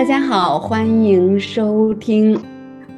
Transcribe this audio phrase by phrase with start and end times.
[0.00, 2.34] 大家好，欢迎收听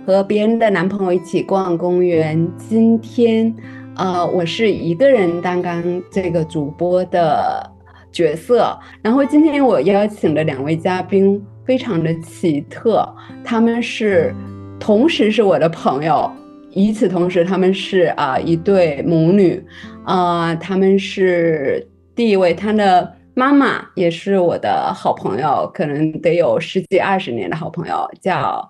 [0.06, 2.48] 和别人的男朋友一起逛公园。
[2.56, 3.52] 今天，
[3.96, 5.82] 呃，我是一个人担当
[6.12, 7.68] 这个主播的
[8.12, 8.78] 角色。
[9.02, 13.04] 然后今天我邀请的两位嘉宾非常的奇特，
[13.42, 14.32] 他们是
[14.78, 16.30] 同时是我的朋友，
[16.76, 19.60] 与此同时他们是啊一对母女，
[20.04, 21.84] 啊他们是
[22.14, 23.12] 第一位他的。
[23.34, 28.68] 妈妈也是我的好朋友，可能得有十几二十年的好朋友，叫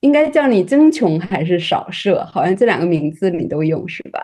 [0.00, 2.28] 应该叫你曾琼还是少舍？
[2.32, 4.20] 好像这两个名字你都用是吧？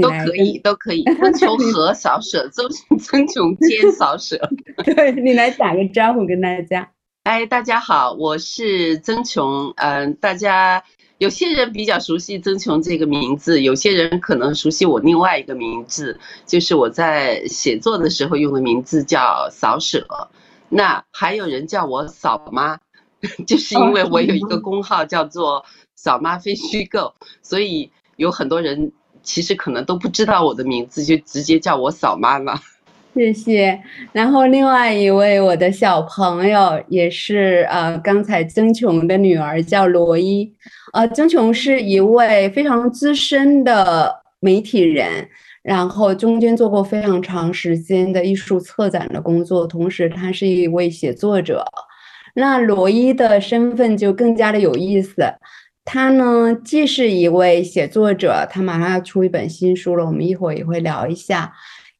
[0.00, 1.04] 都可以，都可以。
[1.20, 4.38] 曾琼和少舍，曾曾琼兼少舍。
[4.84, 6.90] 对你来打个招呼跟大家。
[7.24, 9.72] 哎，大家好，我是曾琼。
[9.76, 10.82] 嗯，大家。
[11.20, 20.06] 有些人比较熟悉曾琼这个名字，有些人可能熟悉我另外一个名字，就是我在写作的时候用的名字叫扫舍。
[20.70, 22.78] 那还有人叫我扫妈，
[23.46, 25.62] 就是因为我有一个 工号叫做
[25.94, 27.12] “扫妈非虚构”，
[27.44, 28.90] 所以有很多人
[29.22, 32.58] 其实可能都不知道我的名字，就直接叫我扫妈了。
[33.12, 33.80] 谢谢。
[34.12, 40.52] 然后另外一位我的小朋友也是呃，刚才曾琼的女儿叫罗伊。
[40.92, 45.28] 呃，曾琼是一位非常资深的媒体人，
[45.62, 51.64] 然后中间做过非常长时间的艺术策展的工作，同时他是一位写作者。
[52.34, 55.34] 那罗伊的身份就更加的有意思，
[55.84, 61.52] 他呢既是一位写作者，他马上要出一本新书了，我们一会儿也会聊一下。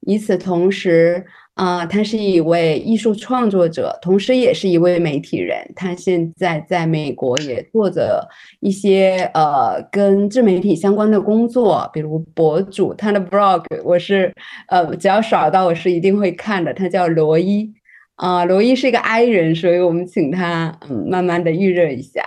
[0.07, 1.23] 与此同时，
[1.55, 5.59] 啊，他是一位艺术创作者，同时也是一位媒体人。
[5.77, 8.27] 他现在在美国也做着
[8.61, 12.95] 一些呃跟自媒体相关的工作，比如博主。
[12.95, 14.33] 他的 blog 我是
[14.69, 16.73] 呃只要刷到我是一定会看的。
[16.73, 17.71] 他叫罗伊，
[18.17, 22.23] 啊，罗伊是一个 I 人，所以我们请他嗯慢慢的预热一下。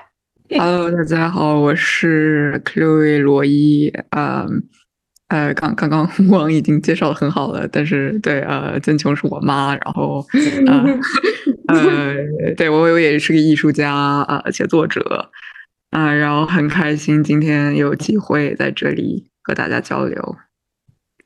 [0.49, 4.63] Hello，大家好，我是 Chloe 罗伊，嗯。
[5.33, 10.23] 呃，刚刚刚王已经介绍的很好了，但是对，呃，曾琼是我妈，然后，
[10.67, 10.99] 呃，
[11.69, 15.31] 呃，对我我也是个艺术家啊，写作者
[15.89, 20.35] 啊，然后很开心今天有机会在这里和大家交流。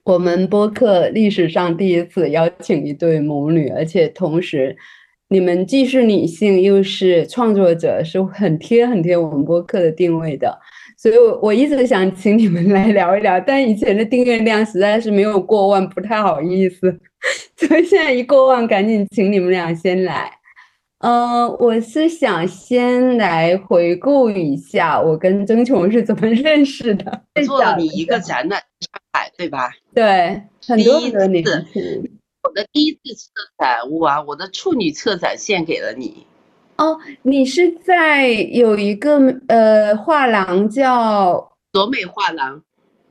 [0.06, 4.78] 我们播客历史上第一次邀请一对母女，而且同时
[5.28, 10.58] 你们既是女性又是创作者，是很贴很贴我们播客的定位的。
[10.98, 17.00] 所以，我我一直想请你们来聊一聊，但以前的订阅量实在是没有过万，不太好意思。
[17.56, 20.32] 所以现在一过万，赶紧请你们俩先来。
[21.00, 27.22] 嗯，我是想先来回顾一下我跟曾琼是怎么认识的。
[27.46, 29.70] 做了你一个展览，上海对吧？
[29.94, 32.02] 对，很多很多年前，
[32.42, 36.26] 我的第一次策展，哇，我的处女策展献给了你。
[36.78, 39.18] 哦，你是在有一个
[39.48, 42.62] 呃画廊叫左美画廊，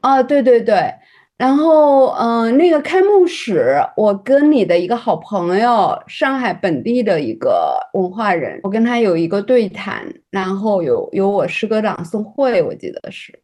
[0.02, 0.94] 哦，对对对，
[1.36, 13.40] 然后嗯，那个开幕式，我跟你的一个好朋友，上海本地的一个文化人，我跟他有一个对谈，然后有有我诗歌朗诵会，我记得是，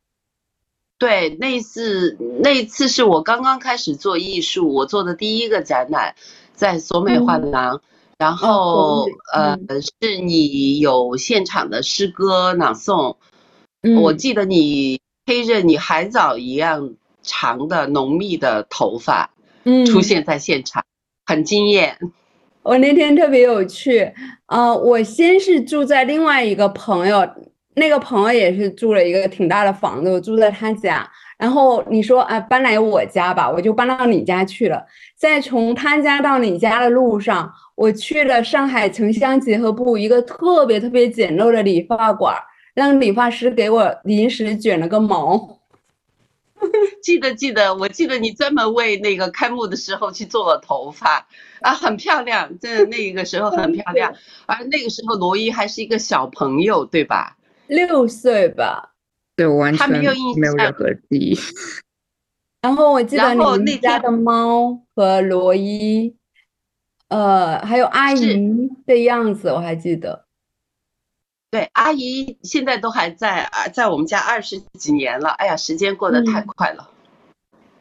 [0.99, 6.15] 对，那次那次是我刚刚开始做艺术，我做的第一个展览，
[6.55, 7.81] 在索美画廊。
[8.23, 13.17] 然后，呃，是你有现场的诗歌朗诵，
[14.01, 16.95] 我记得你披着你海藻一样
[17.25, 19.35] 长的浓密的头发，
[19.65, 20.85] 嗯，出现在现场，
[21.27, 21.99] 很惊艳。
[22.63, 24.13] 我那天特别有趣，
[24.47, 27.29] 呃，我先是住在另外一个朋友，
[27.75, 31.11] 那个朋友也是住了一个挺大的房子，我住在他家。
[31.43, 34.87] 然后你说，啊，搬来我家吧，我就搬到你家去了。
[35.17, 37.53] 在从他家到你家的路上。
[37.75, 42.37] 我去了上海城乡结合部一个特别特别简陋的理发馆，
[42.75, 45.59] 让理发师给我临时卷了个毛。
[47.03, 51.27] 记得记得，我记得你专门为那个开幕的时候去做了头发
[51.63, 54.15] 啊，很漂亮，在那个时候很漂亮。
[54.47, 57.37] 而那个时候罗伊还是一个小朋友，对吧？
[57.67, 58.92] 六岁吧。
[59.37, 61.39] 对，我完全没有印象，没有任何记忆。
[62.63, 66.15] 然后我记得你们家的猫和罗伊。
[67.09, 70.25] 呃，还有阿姨的样子，我还记得。
[71.51, 75.29] 对，阿姨现在都还在啊，在我们家二十几年了。
[75.29, 76.89] 哎呀，时间过得太快了。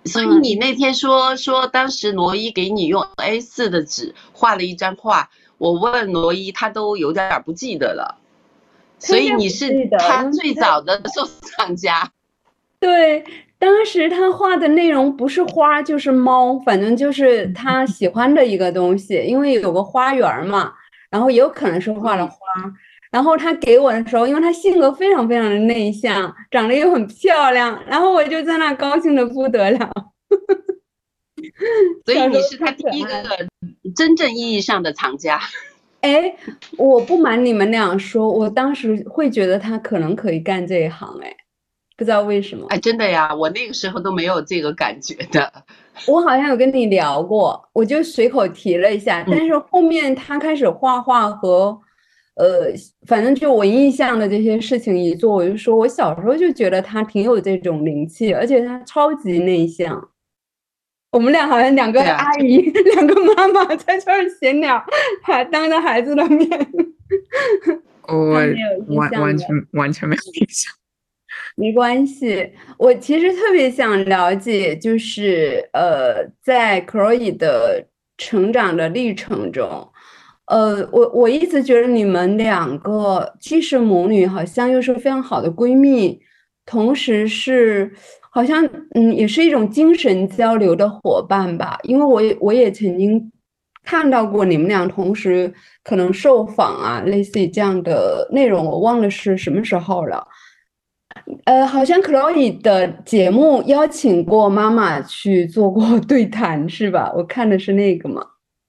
[0.03, 8.20] 所以你那天说说，当时罗伊给你用 A 四的纸画了一张画，我问罗伊，他都有点不记得了。
[9.01, 12.09] 所以你是他最早的收藏家。
[12.79, 13.23] 对。
[13.59, 19.23] 当时他画的内容不是花就是猫，反正就是他喜欢的一个东西。
[19.23, 20.73] 因为有个花园嘛，
[21.11, 22.35] 然后也有可能是画了花。
[23.11, 29.91] 然后他给我的时候，因为他性格非常非常的内向，长得又很漂亮，然后我就在那高兴的不得了。
[32.03, 33.11] 所以你是他第一个
[33.95, 35.39] 真正意义上的藏家。
[36.01, 36.35] 哎，
[36.77, 41.31] 我不瞒你们俩说，我当时会觉得他可能可以干这一行，哎，
[41.95, 42.65] 不知道为什么。
[42.69, 45.51] 哎，真的呀，我那个时候都没有这个感觉的。
[46.07, 51.77] 我好像有跟你聊过，我就随口提了一下，但是后面他开始画画和，
[52.35, 52.73] 呃，
[53.05, 60.09] 反正就我印象的这些事情一做，我就说我小时候就觉得他挺有这种灵气，而且他超级内向。
[61.11, 62.61] 我们俩好像两个阿姨，
[62.95, 64.81] 两个妈妈在这儿闲聊，
[65.21, 66.47] 还当着孩子的面。
[68.07, 68.29] 我
[68.95, 70.73] 完完全完全没有印象。
[71.55, 77.85] 没关系，我其实特别想了解，就是呃，在 Chloe 的
[78.17, 79.89] 成长的历程中，
[80.45, 86.21] 呃，我我一直觉得你们两个既是母女，好像又是非常好的闺蜜，
[86.65, 87.91] 同时是。
[88.33, 93.29] 好像嗯，也是一种精神交流的伙伴吧，因为我也我也曾经
[93.83, 100.25] 看到过你们俩同时可能受访啊，类似于这样的内容，我忘了是什么时候了。
[101.43, 107.11] 呃，好像 Chloe 的节目邀请过妈妈去做过 对谈，是吧？
[107.13, 108.25] 我看的是那个嘛。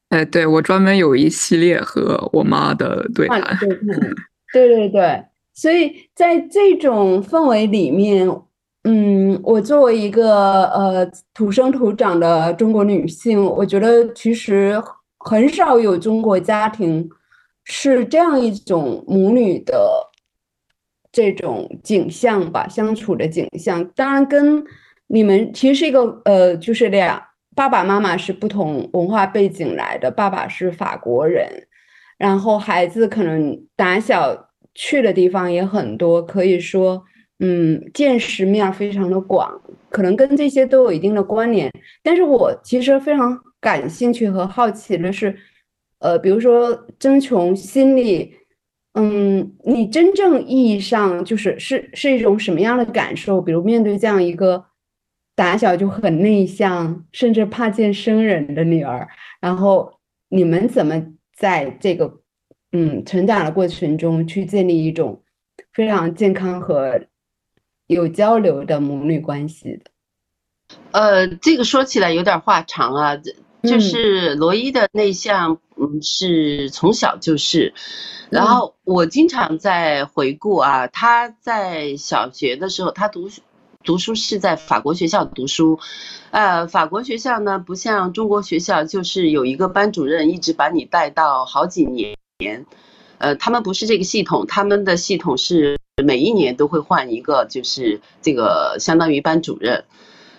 [0.08, 3.08] 哎，对，我专门有一系列和我妈的。
[3.14, 3.40] 对谈，
[4.52, 5.24] 对对对，
[5.54, 8.28] 所以在这种氛围里面。
[8.84, 14.82] 嗯，我作为一个呃土生土长的中国女性，我觉得其实
[15.18, 17.08] 很少有中国家庭
[17.62, 20.10] 是这样一种母女的
[21.12, 23.84] 这种景象吧，相处的景象。
[23.94, 24.64] 当然，跟
[25.06, 27.24] 你们其实是一个呃，就是俩
[27.54, 31.68] 爸爸妈妈是不同文化背景来的，爸爸是法国人，
[32.18, 37.04] 然后孩子可能打小去的地方也很多，可以说。
[37.44, 39.60] 嗯，见识面非常的广，
[39.90, 41.68] 可能跟这些都有一定的关联。
[42.00, 45.36] 但是我其实非常感兴趣和好奇的是，
[45.98, 48.32] 呃，比如说曾琼心里，
[48.94, 53.42] 嗯，你真正意义上就是是是一种什么样的感受？
[53.42, 54.64] 比如面对这样一个
[55.34, 59.08] 打小就很内向，甚至怕见生人的女儿，
[59.40, 59.92] 然后
[60.28, 61.04] 你们怎么
[61.36, 62.20] 在这个
[62.70, 65.20] 嗯成长的过程中去建立一种
[65.72, 67.00] 非常健康和。
[67.92, 73.18] 有交流的母女关系的，呃，这个说起来有点话长啊。
[73.62, 77.72] 就是罗伊的内向，嗯，是从小就是。
[78.28, 83.30] 然后我经常在回顾啊，他在小学的时候，他读
[83.84, 85.78] 读书是在法国学校读书，
[86.32, 92.16] 呃，法国学校呢不像中国学校，就是有一个班主任一直把你带到好几年。
[93.18, 99.84] 呃，他们不是这个系统，他们的系统是每一年都会换一个，就是这个相当于班主任。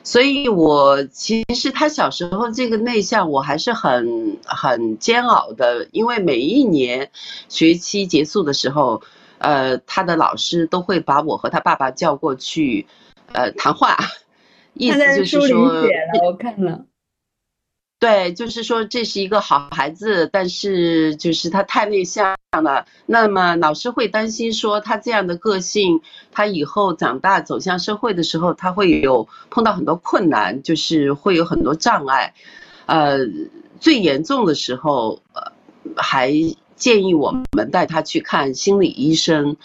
[0.04, 7.12] 所以，我其实他小时候这个内向，我还是很很煎熬的，因为每一年
[7.50, 9.02] 学期结束的时候，
[9.38, 12.88] 呃，他的老师都会把我和他爸爸叫过去，
[13.32, 13.96] 呃，谈话，
[14.74, 15.70] 意思就是说，
[16.26, 16.84] 我看了。
[18.04, 22.86] 对，就是说这是一个好孩子，但是就是他太内向了。
[23.06, 32.34] 那么老师会担心说他这样的个性，他以后长大走向社会的时候，他会有碰到很多困难，就是会有很多障碍。
[32.88, 33.20] 呃，
[33.80, 35.54] 最严重的时候，呃，
[35.96, 36.34] 还
[36.76, 39.56] 建议我们带他去看心理医生。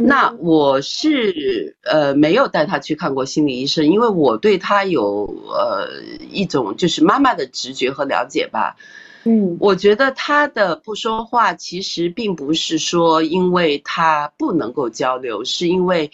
[0.00, 5.88] 那我是呃没有带他去看过心理医生，因为我对他有呃
[6.30, 8.76] 一种就是妈妈的直觉和了解吧。
[9.24, 16.12] 嗯，我觉得他的不说话其实并不是说因为他不能够交流，是因为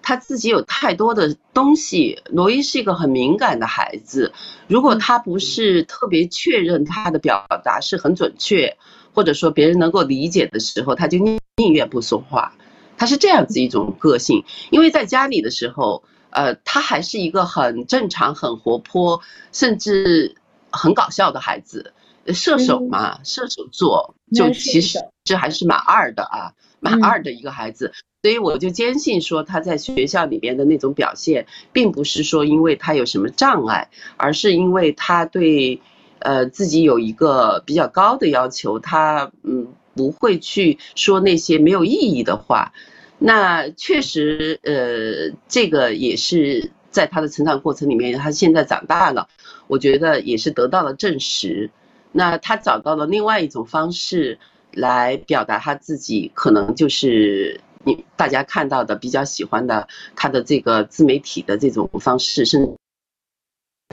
[0.00, 2.22] 他自己有太多的东西。
[2.26, 4.32] 罗伊是一个很敏感的孩子，
[4.68, 8.76] 如果他不是特别确认他的表达是很准确，
[9.12, 12.54] 或者说别人能够理解的时候，他就宁宁愿不说话。
[12.96, 19.20] 他是这样子一种个性，因为在家里的时候，呃，他还是一个很正常、很活泼，
[19.52, 20.36] 甚至
[20.70, 21.92] 很搞笑的孩子。
[22.28, 27.92] 射手嘛，射手座就其实这还是蛮二的啊，蛮二的一个孩子。
[28.22, 35.82] 所以我就坚信说，他在学校里面的那种表现，并不是说因为他有什么障碍，而是因为他对，
[36.20, 38.78] 呃，自己有一个比较高的要求。
[38.78, 39.74] 他嗯。
[39.94, 42.72] 不会去说那些没有意义的话，
[43.18, 49.28] 那确实，呃，这个也是在他的成长过程里面，他现在长大了，
[49.66, 51.70] 我觉得也是得到了证实。
[52.12, 54.38] 那他找到了另外一种方式
[54.72, 62.76] 来表达他自己，可能就是你大家看到的比较喜欢的他的这个自媒体的这种方式，甚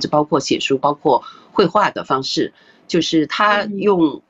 [0.01, 2.53] 至包括写书、包括绘画的方式，
[2.87, 4.21] 就是他用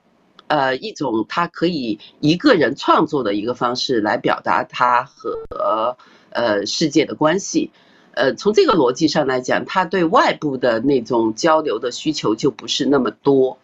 [0.51, 5.96] 呃一种他可以一个人创作的一个方式来表达他和
[6.31, 7.72] 呃世界的关系。
[8.13, 13.58] 呃，从这个逻辑上来讲，他对外部的那种交流的需求就不是那么多，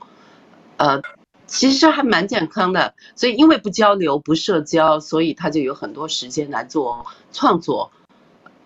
[0.77, 1.01] 呃。
[1.50, 7.89] 其实还蛮健康的，所以因为不交流、不社交，所以他就有很多时间来做创作，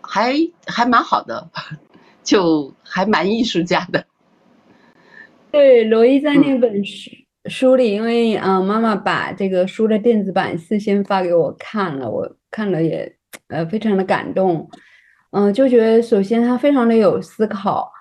[0.01, 0.35] 还
[0.65, 1.47] 还蛮好的，
[2.25, 4.03] 就还蛮艺术家的。
[5.51, 7.11] 对，罗伊在那本书
[7.45, 13.11] 书里，因为嗯，妈妈把这个书的电子版事先发给我看了，我看了也
[13.47, 14.69] 呃非常的感动，
[15.31, 17.91] 嗯，就觉得首先他非常的有思考。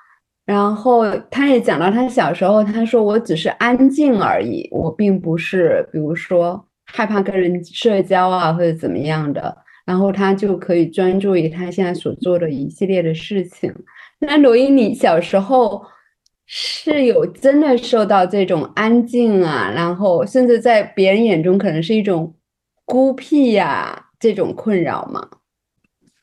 [0.46, 9.56] 然后他也讲到他小时候，他说我只是安静而已，我并不是，比如说害怕跟人社交啊或者怎么样的。
[9.86, 13.72] 然后他就可以专注于他现在所做的一系列的事情。
[14.18, 15.82] 那罗伊，你小时候
[16.52, 22.34] 是有真的受到这种安静啊，然后甚至在别人眼中可能是一种
[22.84, 25.28] 孤僻呀这种困扰吗？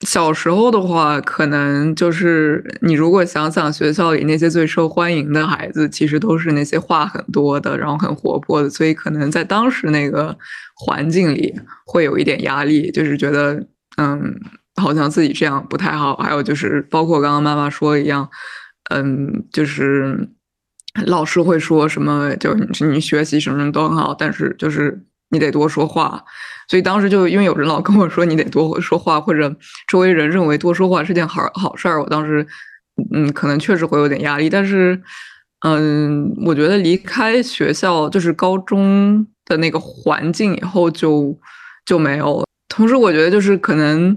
[0.05, 10.37] 小时候的话，可能就是你如果想想学校里那些最受欢迎的孩子，其实都是那些话很多的，然后很活泼的，所以可能在当时那个
[10.75, 11.55] 环境里
[11.85, 13.65] 会有一点压力，就是觉得
[13.95, 14.35] 嗯，
[14.75, 16.17] 好像自己这样不太好。
[16.17, 18.29] 还有就是包括刚刚妈妈说一样，
[18.89, 20.29] 嗯，就是
[21.05, 26.23] 老师会说什么，就是你学习什么都很好，但是就是你得多说话。
[26.69, 29.55] 所以当时就因为有人老跟我说你得多说话，或者
[29.87, 32.45] 周围人认为多说话是件好好事儿，我当时
[33.13, 34.49] 嗯可能确实会有点压力。
[34.49, 35.01] 但是
[35.65, 41.37] 嗯，我觉得离开学校就是高中的那个环境以后就
[41.85, 42.45] 就没有了。
[42.67, 44.15] 同时，我觉得就是可能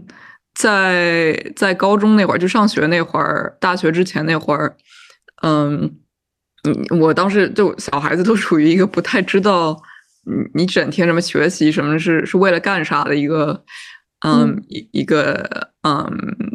[0.54, 4.76] 在在高中那会儿就上学那会儿，大学之前那会儿，
[5.42, 5.90] 嗯，
[7.00, 9.80] 我当时就小孩子都处于一个不太知道。
[10.22, 13.64] 你你整天什么学习什么是是为了干啥的一个，
[14.26, 16.06] 嗯一一个嗯，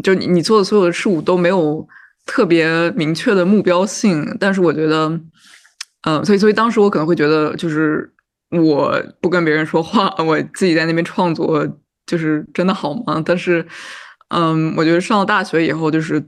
[0.04, 1.86] 就你你做的所有的事物都没有
[2.28, 5.20] 特别明确的目标性，但是我觉得，
[6.04, 8.14] 嗯，所以所以当时我可能会觉得，就是
[8.52, 11.68] 我不跟别人说话，我自己在那边创作，
[12.06, 13.22] 就是真的好吗？
[13.26, 13.66] 但是，
[14.30, 16.24] 嗯，我觉得上了大学以后，就是。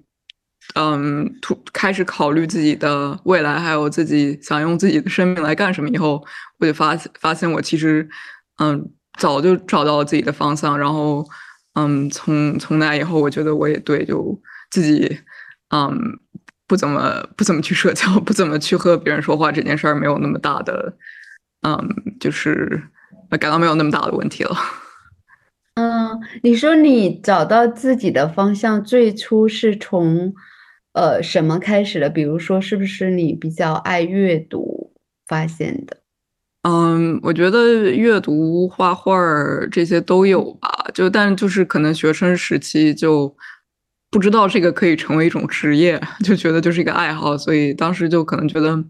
[0.75, 6.21] 嗯，突开始考虑自己的未来，还有自己想用自己的生命来干什么以后，
[6.59, 8.05] 我就发发现我其实，
[8.57, 10.77] 嗯，早就找到了自己的方向。
[10.77, 11.25] 然后，
[11.75, 14.37] 嗯，从从那以后，我觉得我也对，就
[14.69, 15.19] 自己，
[15.73, 16.19] 嗯，
[16.67, 20.93] 不怎么不怎么去社交，不怎么去和别人说话，这件事儿没有那么大的，
[21.61, 21.79] 嗯，
[22.19, 22.83] 就是
[23.39, 24.57] 感到没有那么大的问题了。
[25.77, 30.33] 嗯，你说你找到自己的方向，最初是从。
[30.93, 32.09] 呃，什么开始的？
[32.09, 34.91] 比如说，是不是你比较爱阅读
[35.27, 35.97] 发现的？
[36.63, 39.15] 嗯，我觉得阅读、画画
[39.71, 40.67] 这些都有吧。
[40.95, 43.31] 就但就是可能学生时期就
[44.09, 48.83] 不知道这个可以成为一种职业， 就觉得就是一个爱好，所以当时就可能觉得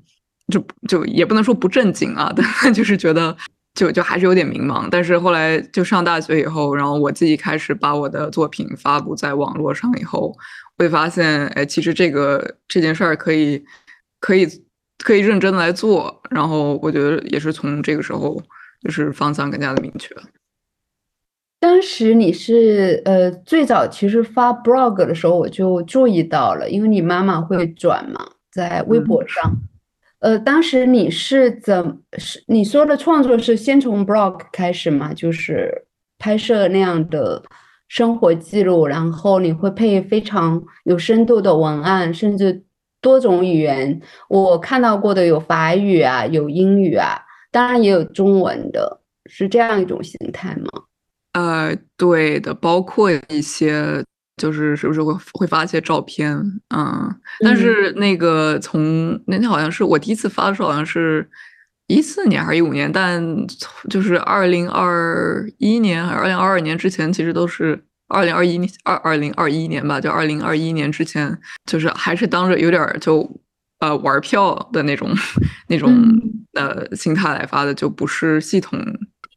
[0.48, 2.32] 就就也不能说不正经啊，
[2.64, 3.36] 但就是觉得
[3.78, 4.90] 就就还是有点迷茫。
[4.92, 10.36] 但是后来就上大学以后，然后我自己开始把我的作品发布在网络上以后。
[10.80, 13.66] 会发现，哎，其实这个这件事儿可以，
[14.20, 14.46] 可以，
[15.04, 16.22] 可以认真的来做。
[16.30, 18.40] 然后我觉得也是从这个时候，
[18.84, 20.16] 就是方向更加的明确。
[21.60, 29.52] 当时你是呃最早其实发 blog 的时候，我就注意到了，因为你妈妈会转嘛，在微博上。
[30.20, 35.14] 呃，当时你是怎是你说的创作是先从 blog 开始吗？
[35.14, 35.86] 就是
[36.18, 37.44] 拍摄那样的。
[37.90, 42.66] 生活记录，然后你会配非常有深度的文案，甚至
[43.00, 44.02] 多种语言。
[44.28, 47.18] 我看到过的有法语啊，有英语啊，
[47.50, 50.68] 当然也有中文的，是这样一种形态吗？
[51.32, 54.04] 呃，对的，包括一些
[54.38, 56.38] 就是是不是会会发一些照片，
[56.76, 57.14] 嗯，
[57.44, 61.30] 但是那个从那天好像是我第一次发的时候，好像是
[61.88, 63.22] 一四年还是一五年，但
[63.90, 67.84] 就是二零二一年还是二零二二年之前，其实都是。
[68.10, 73.30] 二零二一年，二二零二一年吧，就二零二一年之前，就是还是当着有点就
[73.80, 75.14] 呃玩票的那种
[75.68, 75.94] 那种
[76.54, 78.80] 呃心态来发的，就不是系统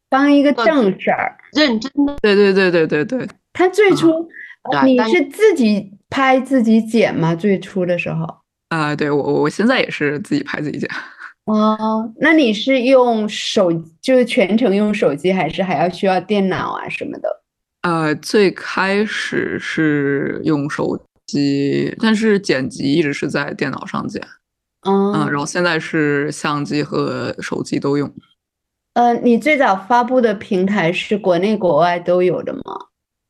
[0.09, 2.17] 当一个正事儿，认真的。
[2.23, 3.29] 对对对对对对。
[3.53, 4.29] 他最初
[4.85, 7.35] 你是自己拍自己剪吗？
[7.35, 8.27] 最初的时候
[8.69, 10.89] 啊，对我我现在也是自己拍自己剪。
[11.47, 17.43] 哦，那你是用手，就是全程用手机，还是还要需要电脑啊什么的？
[17.83, 24.23] 呃，最开始是用手机，但是剪辑一直是在电脑上剪。
[24.87, 28.13] 嗯，然后现在是相机和手机都用。
[28.95, 32.61] 呃，你最早发布的平台是国内国外都有的吗？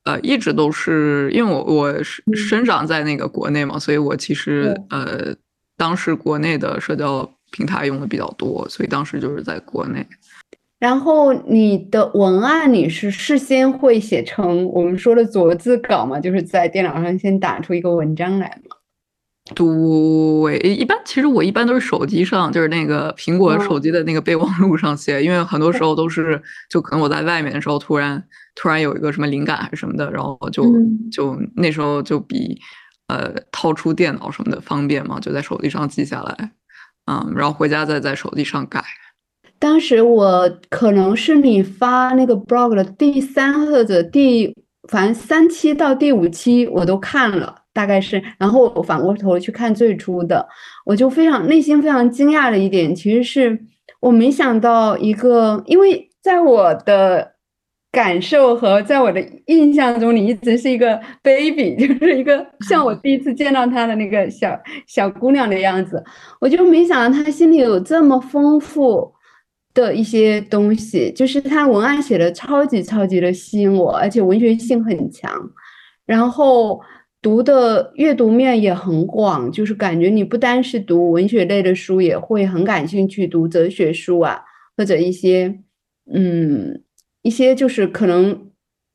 [0.05, 5.35] 呃，一直都是，因为我我是生长在那个国内嘛，所以我其实呃，
[5.77, 10.07] 当时国内的社交平台用的比较多，所以当时就是在国内。
[10.79, 16.19] 然后你的文案你是事先会写成我们说的左字稿嘛？
[16.19, 18.77] 就是在电脑上先打出一个文章来嘛？
[19.55, 28.23] 对，一般其实我一般都是手机上，就是那个苹果手机的那个备忘录上写，因为很多时候都是就可能我在外面的时候突然
[28.55, 30.65] 突然有一个什么灵感还是什么的，然后就
[31.11, 32.61] 就那时候就比
[33.09, 36.53] 呃掏出电脑什么的方便嘛，就在手机上记下来，
[37.07, 38.85] 嗯，然后回家再在手机上改。
[39.59, 44.55] 当时我可能是你发那个 blog 的第三或者第，
[44.89, 50.47] 反正三期到第五期我都看了，大概是，然后我反过头去看最初的，
[50.85, 53.61] 我就非常内心非常惊讶的一点，其实是
[54.01, 57.33] 我没想到一个，因为在我的
[57.93, 66.03] 感受和在我的印象中，你一直是一个 baby，就是一个 像我第一次见到她的那个小小姑娘的样子，
[66.41, 69.13] 我就没想到她心里有这么丰富。
[69.73, 75.31] 的一些东西，就是他文案写的超级超级的吸引我，而且文学性很强，
[76.05, 76.81] 然后
[77.23, 84.41] 读的阅读面也很广，就是感觉你不单是读文学类的书，也会很感兴趣读哲学书啊，
[84.77, 85.61] 或者一些
[86.13, 86.83] 嗯
[87.23, 88.51] 一些就是可能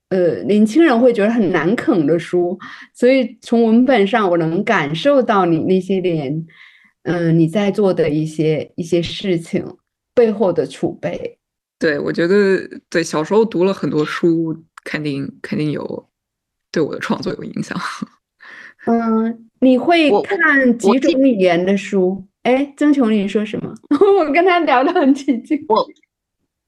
[0.09, 2.57] 呃年轻人会觉得很难啃的书，
[2.93, 6.45] 所以从文本上我能感受到你那些年
[7.03, 9.65] 嗯你在做的一些一些事情。
[10.15, 11.37] 背后的储备，
[11.77, 16.07] 对我觉得，对小时候读了很多书，肯定肯定有
[16.75, 17.79] 对我的创作有影响。
[18.85, 22.21] 嗯，你会看几种语言的书？
[22.43, 23.73] 哎，曾琼，你说什么？
[24.19, 25.65] 我跟他聊得很起劲。
[25.69, 25.87] 我，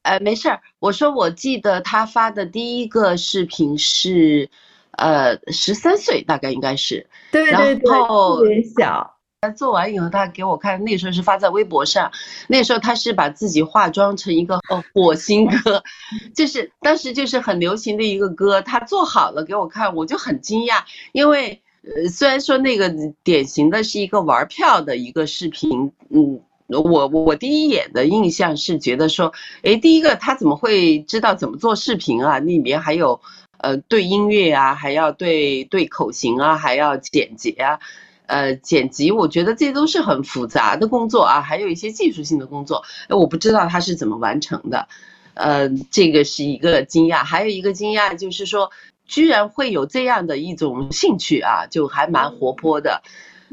[0.04, 0.62] 呃，没事儿。
[0.80, 4.50] 我说，我记得他发的第一个视频是，
[4.91, 7.06] 呃，十三岁，大概应该是。
[7.32, 9.16] 对对对，特别小。
[9.39, 12.12] 他做完以后，他给我看，那时候是发在微博上。
[12.47, 15.84] 那时候他是把自己化妆成一个哦火星哥，
[16.34, 18.63] 就是当时就是很流行的一个歌。
[18.63, 22.91] 他做好了给我看，我就很惊讶，因为呃虽然说那个
[23.23, 32.39] 典型的是一个玩票的一个视频，嗯，我我第一眼的印象是觉得说，哎，第一个他怎么会知道怎么做视频啊？
[32.39, 33.21] 里面还有
[33.60, 37.80] 呃对音乐啊，还要对对口型啊，还要剪辑啊。
[38.28, 44.86] 呃，剪辑我觉得这都是很复杂的工作啊，还有一些技术性的工作，哎，我不知道他是怎么完成的，
[45.34, 48.70] 呃，这个是一个惊讶，还有一个惊讶就是说，
[49.06, 53.02] 居然会有这样的一种兴趣啊，就还蛮活泼的，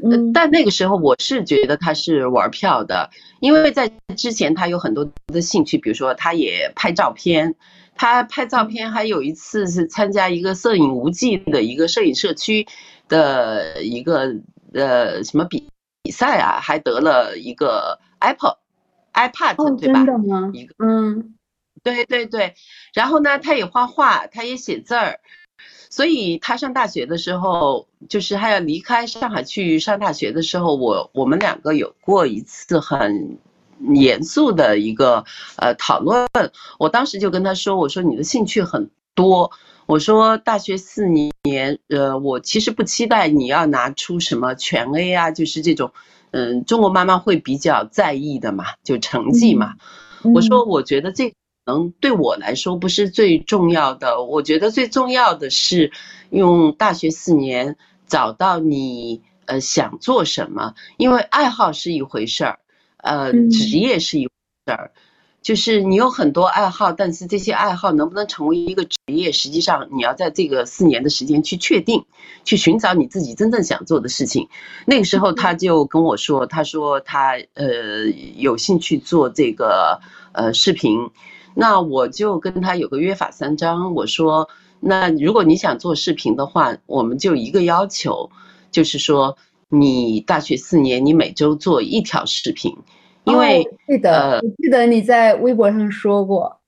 [0.03, 3.09] 嗯，但那个时候我是觉得他是玩票的，
[3.39, 7.55] 因为在之前他有很多的兴趣，比如说他也拍照片，
[7.95, 12.67] 他拍照片还有一次是参加一个摄影无忌的一个摄影社区
[13.07, 14.35] 的一个。
[14.75, 15.69] 呃，什么比
[16.03, 16.59] 比赛啊？
[16.61, 20.05] 还得了一个 Apple，iPad，对吧？
[20.53, 21.35] 一个，嗯，
[21.81, 22.55] 对对对。
[22.93, 25.19] 然后呢，他也画画，他也写字儿，
[25.89, 33.37] 所以他上大学的时候，就是他要离开上海去上大学的时候，我我们两个有过一次很
[33.93, 35.23] 严肃的一个
[35.55, 36.27] 呃讨论。
[36.79, 39.51] 我当时就跟他说：“我说你的兴趣很多。”
[39.85, 45.91] 我说大学四年，呃，我其实不期待你要拿出什么全 A 啊，就是这种，
[46.31, 49.75] 嗯，中国妈妈会比较在意的嘛，就成绩嘛。
[50.33, 55.91] 我说我觉得这可能对我来说不是最重要的，我觉得最重要的是
[56.31, 62.59] 用大学四年找到你呃想做什么，因为爱好是一回事儿，
[62.97, 64.31] 呃，职业是一回
[64.65, 64.91] 事儿。
[65.45, 72.03] 就是你有很多爱好，但是这些爱好能不能成为一个职业，实际上你要在这个四年的时间去确定，
[72.43, 74.49] 去寻找你自己真正想做的事情。
[74.87, 79.99] 那个时候他就跟我说，他说他呃有兴趣做这个
[80.33, 81.11] 呃视频，
[81.53, 88.31] 那我就跟他有个约法三章，我说那如果你想做视频的话，我们就一个要求，
[88.71, 89.37] 就是说
[89.69, 92.75] 你大学四年你每周做一条视频。
[93.25, 96.59] 因为记得，我记得你在微博上说过，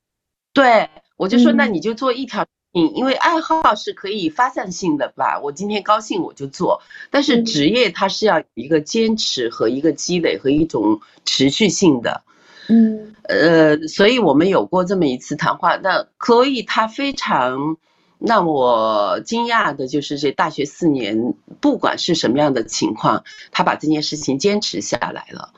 [0.54, 12.24] 对我就说那你就做一条，嗯，因为爱好是可以发散性的吧，我今天高兴我就做，但是职业它是要一个坚持和一个积累和一种持续性的，
[12.70, 15.76] 嗯呃，所以我们有过这么一次谈话。
[15.78, 17.78] 那 Chloe 她非常
[18.20, 25.54] 让我惊讶的就是，这大学四年，不管是什么样的情况，他把这件事情坚持下来了。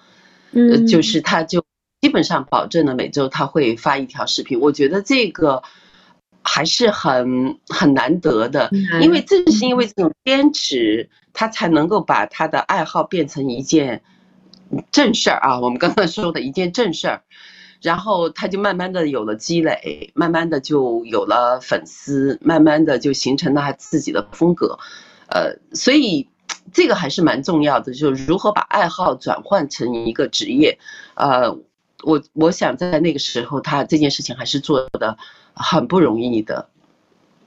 [0.51, 1.63] 呃，嗯，就是他就
[2.01, 4.59] 基本上保证了每周他会发一条视频。
[4.59, 5.63] 我觉得这个
[6.41, 8.69] 还是很很难得的，
[9.01, 14.01] 因为正是因为这种坚持，他才能够把他的爱好变成一件
[14.91, 15.59] 正事儿啊。
[15.59, 17.21] 我们刚才说的一件正事儿。
[17.81, 24.77] 然后他就慢慢的有了积累，慢慢的就有了粉丝，慢慢的就形成了他自己的风格，
[25.29, 26.27] 呃，所以
[26.73, 30.77] 这个还是蛮重要的，就是如何把爱好转换成一个职业，
[31.15, 31.51] 呃，
[32.03, 35.17] 我我想在那个时候他这件事情还是做的
[35.53, 36.69] 很不容易的。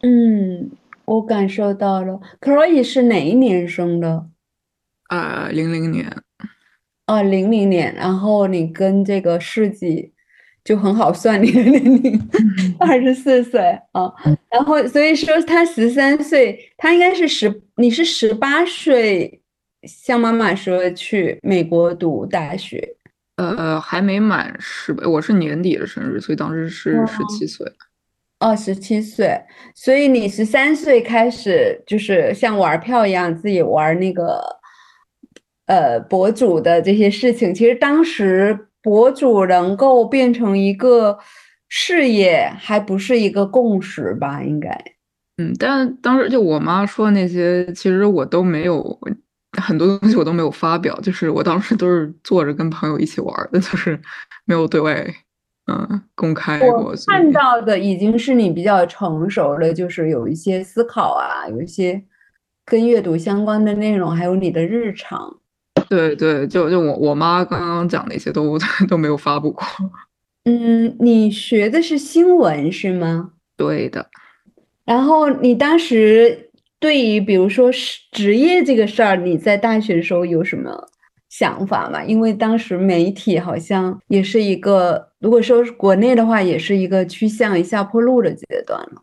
[0.02, 0.70] 嗯，
[1.04, 2.20] 我感受到了。
[2.40, 4.26] Chloe 是哪一年生的？
[5.08, 6.22] 呃，零零年，
[7.06, 7.94] 啊，零零年。
[7.94, 10.12] 然后你跟这个世纪
[10.64, 12.28] 就很好算你的年龄，
[12.83, 13.61] 二十四岁
[13.92, 14.12] 啊。
[14.51, 19.40] 然后所以说他十三岁，他应该是十，你是十八岁，
[19.83, 22.97] 像妈妈说去美国读大学。
[23.37, 27.66] 呃，还没满十八，我是年底的生日，所以当时是哦十七岁。
[28.40, 29.40] 哦，十七岁，
[29.75, 34.42] 所以你十三岁开始就是像玩票一样自己玩那个，
[35.66, 37.55] 呃，博主的这些事情。
[37.55, 41.16] 其实当时博主能够变成一个
[41.74, 44.42] 事业，还不是一个共识吧？
[44.42, 44.68] 应该。
[45.38, 49.00] 嗯，但当时就我妈说的那些，其实我都没有
[49.58, 53.98] 很多东西我都没有发表，就是我当时都是坐着跟朋友一起玩儿的，就是
[54.44, 55.02] 没有对外
[55.66, 56.94] 嗯公开过。
[56.94, 62.04] 所以看到的已经是你比较成熟了，就是有一些思考啊，有一些
[62.66, 65.38] 跟阅读相关的内容，还有你的日常。
[65.88, 69.64] 对对，就就我我妈刚刚讲那些都 都没有发布过。
[70.44, 73.33] 嗯，你学的是新闻是吗？
[73.57, 74.11] 对的，
[74.85, 76.50] 然后你当时
[76.81, 80.88] 对于比如说是职业这个事儿，你在大学的时候有什么
[81.28, 82.02] 想法吗？
[82.05, 89.02] 因为当时媒体好像也是一个，如果说是国内的话，也是一个趋向于下坡路的阶段了。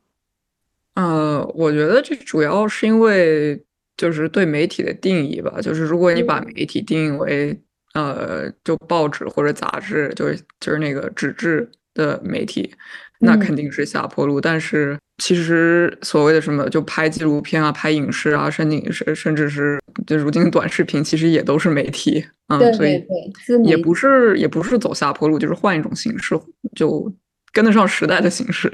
[0.95, 3.63] 呃，我觉得这主要是因为
[3.95, 7.61] 就是对媒体的定义吧，就是如果你把嗯媒体定义为
[7.93, 12.73] 呃就报纸或者杂志，就是就是那个纸质的媒体，
[13.19, 14.39] 那嗯肯定是下坡路。
[14.39, 23.03] 但是其实所谓的什么就拍纪录片啊、拍影视啊，甚至是甚至是就如今短视频，其实也都是媒体，嗯，对所以
[23.63, 26.39] 也不是也不是走下坡路，就是换一种形式，
[26.75, 27.11] 就
[27.51, 28.71] 跟得上时代的形式。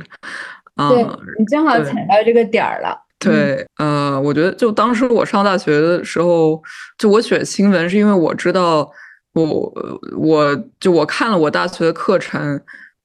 [0.76, 1.02] 啊、对
[1.40, 2.90] 你正好踩到这个点儿了。
[2.90, 6.62] 嗯对，呃，我觉得就当时我上大学的时候，
[6.98, 8.92] 就我选新闻是因为我知道
[9.44, 12.60] 我我就我看了我大学的课程，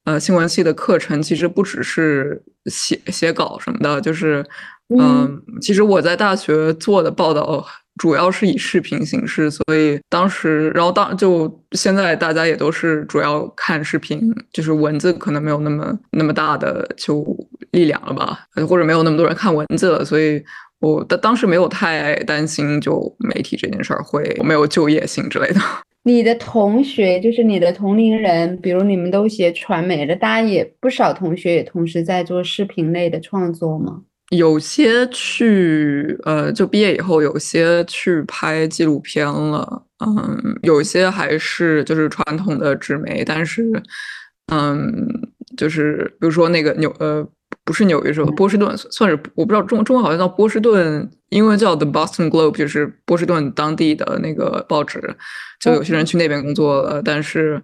[0.05, 4.45] 呃，新闻系的课程其实不只是写写稿什么的，就是
[4.89, 7.65] 嗯、嗯其实我在大学做的报道
[7.97, 17.23] 主要是以视频形式，所以当时，然后当就现在大家也都是主要看视频，就是文字可能没有那么那么大的就
[17.71, 20.41] 力量了吧，呃或者没有那么多人看文字了，所以
[20.79, 25.59] 我当当时没有太担心就媒体这件事儿会没有就业性之类的。
[26.03, 34.01] 你的同学，就是你的同龄人，比如你们都学传媒的，大家也不少同学也同时在做视频类的创作吗？
[34.31, 43.69] 有些去呃，就毕业以后，有些去拍纪录片了，嗯，有些还是就是传统的纸媒，但是，
[44.51, 45.07] 嗯，
[45.57, 47.27] 就是比如说那个纽呃，
[47.63, 55.15] 不是纽约州，波士顿算算是我不知道中中文好像叫波士顿，英文叫 The Boston Globe，就是波士顿当地的那个报纸，
[55.59, 57.61] 就有些人去那边工作了，但是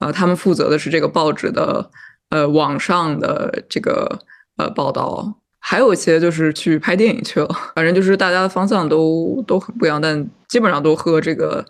[0.00, 1.90] 呃，他们负责的是这个报纸的
[2.30, 4.18] 呃网上的这个
[4.56, 5.40] 呃报道。
[5.66, 11.64] 还有一些就是去拍电影去了，反正就是大家的方向都都很不一样，但基本上都和这个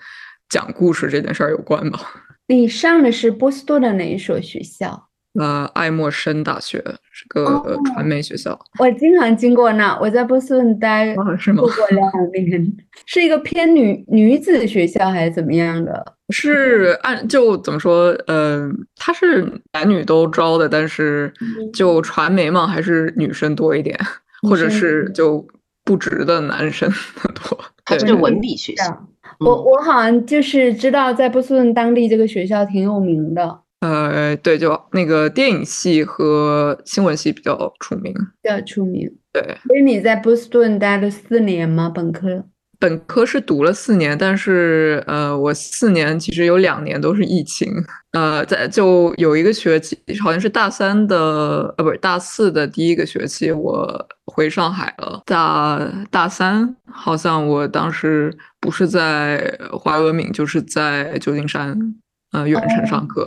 [0.49, 2.01] 讲故事这件事儿有关吧。
[2.49, 5.09] 你上的是波士顿的哪一所学校？
[5.39, 6.79] 呃，爱默生大学
[7.11, 11.69] 是个传媒学校，我经常经过那，我在波士顿待 啊，是吗过？
[11.71, 12.73] 过两年，
[13.07, 16.05] 是一个偏女女子学校还是怎么样的？
[16.31, 18.17] 是按就怎么说？
[18.27, 23.99] 呃，它是男女都招的，但是嗯就传媒嘛，还是女生多一点，
[24.49, 25.45] 或者是就
[25.85, 26.89] 不直的男生
[27.35, 27.59] 多。
[27.87, 29.01] 对它是文理学校，啊
[29.41, 38.13] 我嗯我好像就是知道在波士顿当地这个学校挺有名的，呃，对，就那个电影系和新闻系比较出名。
[38.43, 39.11] 比较出名。
[39.33, 41.91] 对，所以你在波士顿待了四年吗？
[41.95, 42.45] 本科？
[42.81, 47.73] 本科是读了四年，但是呃，我四年其实有两年都是疫情，
[48.13, 55.23] 呃，在就有一个学期，好像是大三的，呃，不是大四的第一个学期，我回上海了。
[55.25, 61.79] 大大三好像我当时不是在华俄敏，就是在旧金山，
[62.33, 63.27] 呃，远程上课。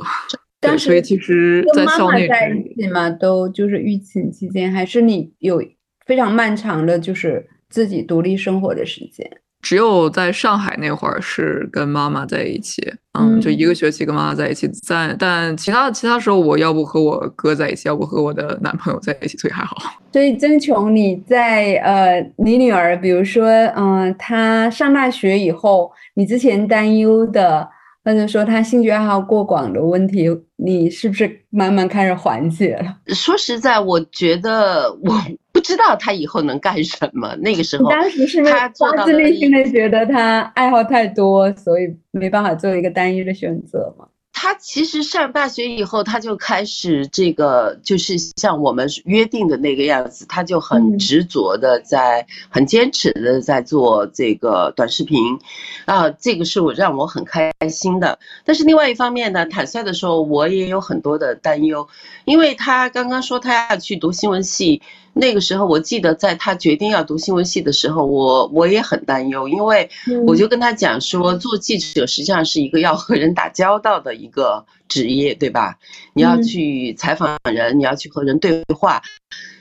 [0.60, 5.64] 对，所以其实在校内在一起嘛，都就是疫情期间，还是你有
[6.06, 9.30] 非常漫长的，就是自己独立生活的时间。
[9.60, 12.82] 只有在上海那会儿是跟妈妈在一起，
[13.20, 14.68] 嗯，就一个学期跟妈妈在一起。
[14.68, 19.76] 在但其他其他时候，我要不和我哥在一起，要不和我的男朋友在一起，所以还好。
[20.14, 27.68] 所以曾琼，你在呃，你女儿，比如说，嗯，她上大学以后，你之前担忧的，
[28.08, 33.00] 或者说他兴趣爱好过广的问题，你是不是慢慢开始缓解了？
[33.08, 35.14] 说实在，我觉得我。
[35.52, 37.36] 不知道他以后能干什么。
[37.42, 44.06] 那个时候，当时是他发自内心的觉得他爱好太多，所以没办法做一个单一的选择嘛。
[44.40, 55.40] 他其实上大学以后，他就开始这个，就是像我们约定的那个样子，他就很执着的在，很坚持的在做这个短视频，
[55.86, 58.20] 啊，这个是我让我很开心的。
[58.46, 61.88] 但是另外一方面呢，坦率的说，我也有很多的担忧，
[62.26, 64.84] 因为他刚刚说他要去读新闻系。
[65.20, 69.90] 那个时候，我记得在他决定要读新闻系的时候，我我也很担忧，因为
[70.26, 75.80] 我就跟他讲说，做记者实际上是一个要和人打交道的一个职业，对吧？
[76.14, 79.02] 你要去采访人，你要去和人对话。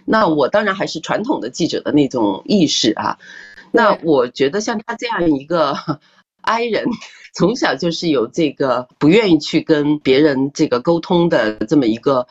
[0.05, 3.19] 那我当然还是传统的记者的那种意识啊。
[3.73, 5.77] 那我觉得像他这样一个
[6.43, 6.85] I 人，
[7.35, 12.27] 从小就是有这个不愿意去跟别人这个沟通的这么一个。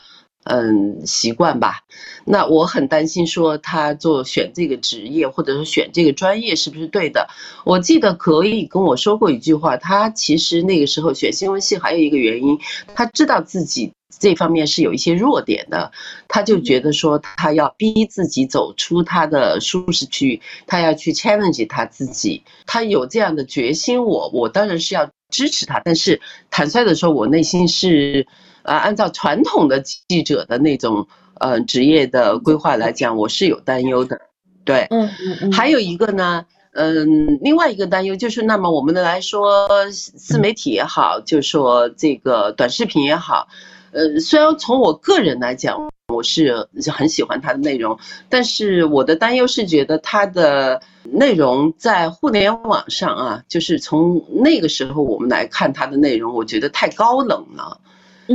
[0.45, 1.81] 嗯，习惯吧。
[2.23, 7.27] 那我很担心，说他做选这个职业，或者说选这个专业是不是对的？
[7.65, 12.59] 我记得可以跟我说过一句话，他其实那个时候选新闻系还有一个原因，
[12.93, 15.91] 他知道自己这方面是有一些弱点的，
[16.27, 28.27] 他就觉得说他要逼自己走出他的舒适区，他要去 challenge 他自己，他有这样的决心，我我当然是要支持他，但是坦率的说，我内心是。
[28.65, 31.07] 啊，按照传统的记者的那种
[31.39, 34.19] 呃职业的规划来讲，我是有担忧的。
[34.63, 35.51] 对，嗯嗯嗯。
[35.51, 43.47] 还有一个呢，嗯，另外一个担忧就是，那么我们的来说，自媒体也好，就说这个短视频也好，
[43.91, 45.77] 呃，虽然从我个人来讲，
[46.11, 47.97] 我是很喜欢它的内容，
[48.27, 57.79] 但是我的担忧是觉得它的内容在互联网上啊，就是从那个时候我们来看它的内容，我觉得太高冷了。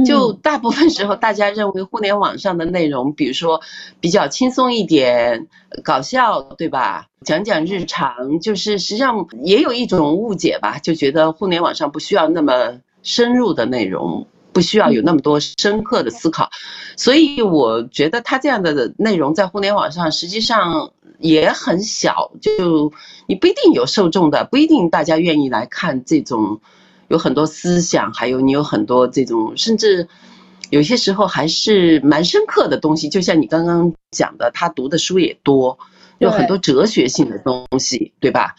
[0.07, 3.61] 就大部分时候，大家认为互联网上的内容，比如说
[3.98, 5.48] 比较轻松一点、
[5.83, 7.09] 搞笑，对吧？
[7.24, 16.48] 讲讲日常，就是实际上也有一种误解吧，就觉得互联网上不需要那么深入的内容，不需要有那么多深刻的思考。
[16.96, 22.92] 所以我觉得他这样的内容在互联网上实际上也很小，就
[23.26, 26.61] 你不一定有受众的，不一定大家愿意来看这种。
[27.11, 30.09] 有很多思想，还有你有很多这种，甚至
[30.70, 33.09] 有些时候还是蛮深刻的东西。
[33.09, 35.77] 就像你刚刚讲的，他读的书也多，
[36.18, 38.55] 有很多哲学性的东西，对吧？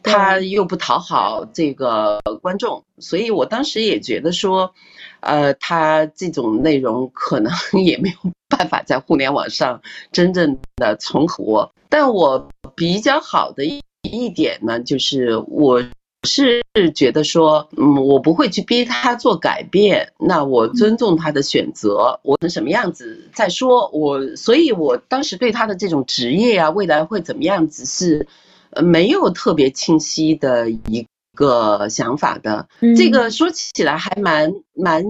[0.00, 4.72] 他又不讨好这个观众，所以我当时也觉得说，
[5.18, 7.52] 呃，他这种内容可能
[7.84, 9.82] 也没有办法在互联网上
[10.12, 11.68] 真正的存活。
[11.88, 15.82] 但我比较好的一一点呢，就是我。
[16.28, 16.62] 是
[16.94, 23.88] 觉得说，嗯，我不会去逼他做改变，那我尊重他的选择，我能什么样子再说。
[23.92, 28.28] 我，所以我当时对他的这种职业啊，未来会怎么样子是，
[28.70, 32.68] 呃，没有特别清晰的一个想法的。
[32.96, 35.02] 这个说起来还蛮蛮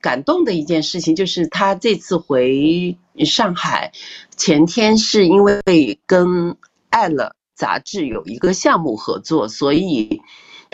[0.00, 3.92] 感动的一件事情，就是他这次回上海，
[4.36, 5.62] 前天是因为
[6.06, 6.26] 跟
[6.90, 10.20] 《爱了》杂志有一个项目合作，所以。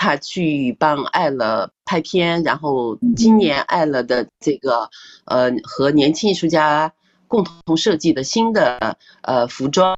[0.00, 4.88] 他去帮爱乐拍片，然后今年爱乐的这个
[5.26, 6.90] 呃和年轻艺术家
[7.28, 9.94] 共同设计的新的呃服装，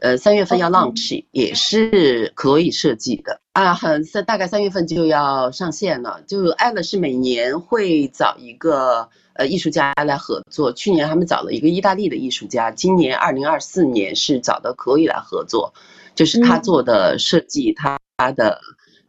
[0.00, 6.20] 呃三月份要 launch，也是可以设计的啊，很三大概三月份就要上线了。
[6.26, 15.72] 就爱乐是每年会找一个呃艺术家来合作，去年他们找了一个意大利的艺术家，今年二零二四年是找的可以来合作，
[16.14, 18.60] 就是他做的设计，他他的。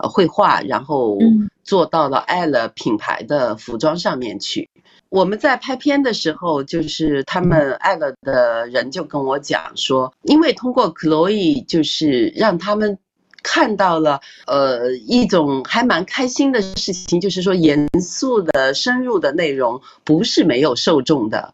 [0.03, 1.17] 呃，绘画，然后
[1.63, 4.69] 做到了爱了品牌的服装上面去。
[5.07, 12.97] 我们在拍片的时候，就是他们爱了的人就跟我讲说，因为通过 Chloe，就是让他们
[13.41, 21.53] 看到了呃一种还蛮开心的事情，就是说严肃的、深入的内容不是没有受众的。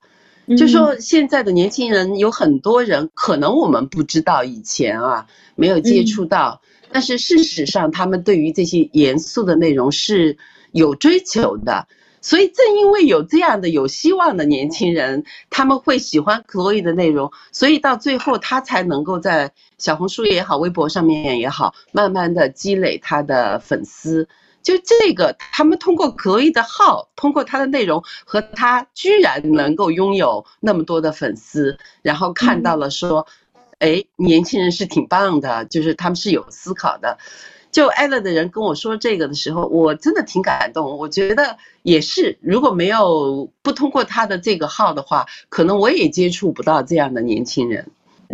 [0.58, 10.38] 就说现在的年轻人有很多人，可能我们不知道以前啊没有接触到，但是事实上他们对于这些严肃的内容是
[10.72, 11.88] 有追求的。
[12.22, 24.28] 所以正因为有这样的有希望的年轻人，他们会喜欢 Chloe 的内容，所以到最后他才能够在小红书也好、微博上面也好，慢慢的积累他的粉丝。
[24.62, 33.26] 就这个，他们通过 Chloe 的号，通过他的内容和他居然能够拥有那么多的粉丝，然后看到了说，
[33.80, 37.18] 哎，年轻人是挺棒的，就是他们是有思考的。
[37.72, 40.98] 就艾乐的人跟我说这个的时候，我真的挺感动。
[40.98, 47.88] 我觉得也是，如果没有不通过他的这个号的话，可能我也接触不到这样的年轻人。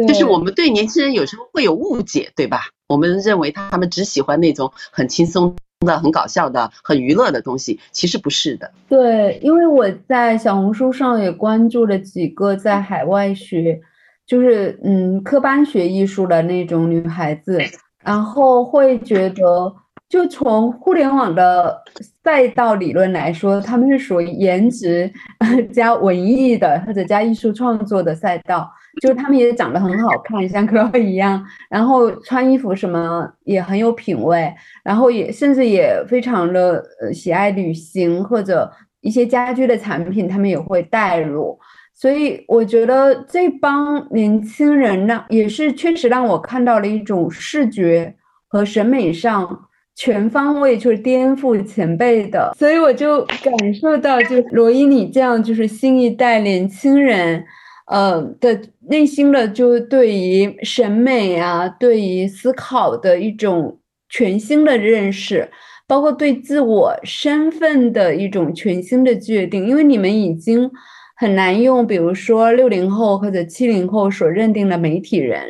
[0.08, 2.70] 就是我们对年轻人有时候会有误解，对吧？
[2.88, 5.56] 我们认为他们只喜欢那种很轻松。
[5.82, 8.72] 的很搞笑的、很娱乐的东西，其实不是的。
[8.88, 13.80] 对，因为我在小红书上也关注了几个在海外学，
[14.26, 17.60] 就是嗯科班学艺术的那种女孩子，
[18.04, 19.74] 然后会觉得，
[20.10, 21.82] 就从互联网的
[22.24, 25.12] 赛道理论来说，他们是属于颜值
[25.72, 28.70] 加文艺的或者加艺术创作的赛道。
[29.02, 34.50] 就是他们也长得很好看，像 Chloe 一样，然后穿衣服什么也很有品味，
[34.86, 41.60] 然后也甚至也非常的呃喜爱旅行或者一些家居的产品，他们也会带入。
[41.96, 48.14] 所以我觉得这帮年轻人呢，也是确实让我看到了一种视觉
[48.48, 52.54] 和审美上全方位就是颠覆前辈的。
[52.58, 57.44] 所以我就感受到，就罗伊你这样就是新一代年轻人。
[57.88, 63.78] 呃的内心的，就对于审美啊，对于思考的一种
[64.10, 65.48] 全新的认识，
[65.88, 69.68] 包括对自我身份的一种全新的决定。
[69.68, 70.68] 因为你们已经
[71.16, 75.42] 很难用，比如说六零后或者七零后所认定的媒体人。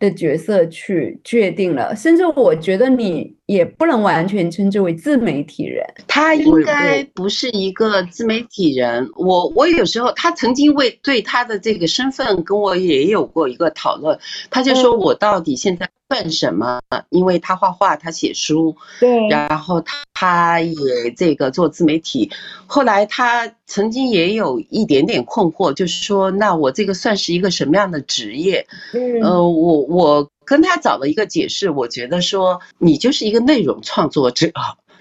[0.00, 9.10] 的角色去决定了，甚至我觉得你也不能完全称之为自媒体人，他应该不是一个自媒体人。
[9.16, 14.18] 我我有时候他曾经为对他的这个身份跟我也有过一个讨论，
[14.50, 15.88] 他就说我到底现在。
[16.10, 16.78] 算什么？
[17.08, 22.30] 因为他画画，他写书，对，然后他他也这个做自媒体。
[22.66, 28.64] 后来他曾经也有一点点困惑，就是说，那我这个算是一个什么样的职业？
[28.92, 34.50] 嗯，呃，我我跟他找了一个解释，我觉得说你就是一个内容创作者。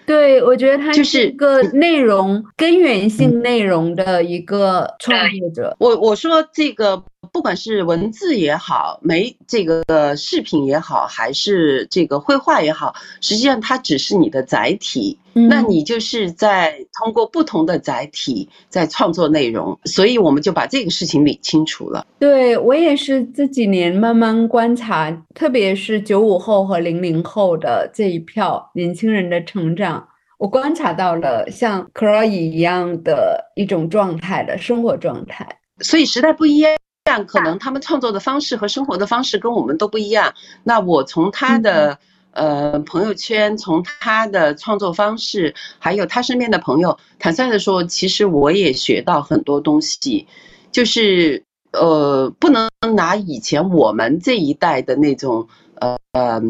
[0.05, 5.75] 对，我觉得他就是一个内容根源性内容的一个创作者。
[5.79, 7.03] 我我说这个。
[7.31, 15.17] 不管是文字也好，没这个视频也好，还是这个绘画也好，实际上它只是你的载体。
[15.33, 22.05] 那你就是在通过不同的载体在创作内容，所以我们就把这个事情理清楚了。
[22.19, 35.47] 对我也是这几年慢慢观察，特别是九五后和零零后的这一票年轻人的成长，我观察到了像 c r o y 一样的一种状态的生活状态。
[35.79, 36.71] 所以时代不一样。
[37.05, 40.33] 这样可能他们创作的方式和生活的方式跟我们都不一样。
[40.63, 41.99] 那我从他的
[42.33, 50.27] 呃朋友圈，从他的创作方式，还有他身边的朋友，坦率的说，其实我也学到很多东西。
[50.71, 55.47] 就是呃，不能拿以前我们这一代的那种
[55.79, 56.41] 呃，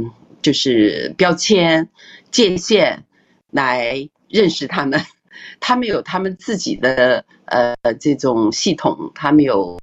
[0.41, 1.89] 就是标签
[2.31, 3.03] 界限
[3.51, 4.99] 来认识他们。
[5.59, 9.77] 他们有他们自己的呃这种系统，他们有。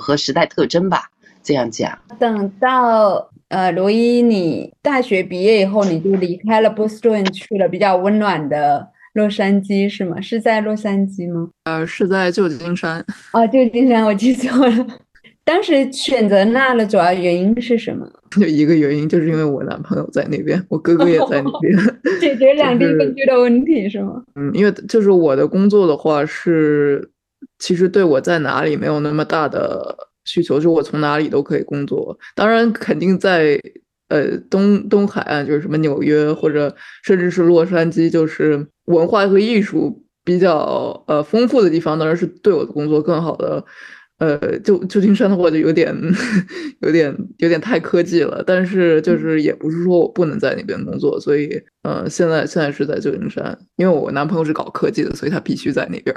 [0.00, 1.10] 和时代特征吧，
[1.42, 1.98] 这样讲。
[2.18, 10.20] 等到呃，罗伊，你大学毕业以后，你就离开了波士顿，去了比较温暖的洛杉矶，是吗？
[10.20, 11.48] 是在洛杉矶吗？
[11.64, 13.04] 呃，是在旧金山。
[13.32, 14.86] 哦，旧金山，我记错了。
[15.44, 18.04] 当时选择那的主要原因是什么？
[18.36, 21.72] 就一个原因，就是因为我男朋友在那边，我哥哥也在那边，
[22.20, 24.20] 解决两地分居的问题是吗？
[24.34, 27.10] 嗯，因为就是我的工作的话是。
[27.58, 32.18] 其实对我在哪里没有那么大的需求，就我从哪里都可以工作。
[32.34, 33.58] 当然，肯定在
[34.08, 36.74] 呃东东海岸，就是什么纽约或者
[37.04, 43.64] 甚至是洛杉矶，就是文化和艺术比较呃丰富的地方，当然是对我的工作更好的。
[44.18, 45.94] 呃，旧旧金山的话就有点
[46.80, 51.50] 有点有点太科技了，但是就是也不是说我不能在那边工作，所以
[51.82, 56.16] 呃现在现在是在旧金山，因为我男朋友是搞科技的，所以他必须在那边。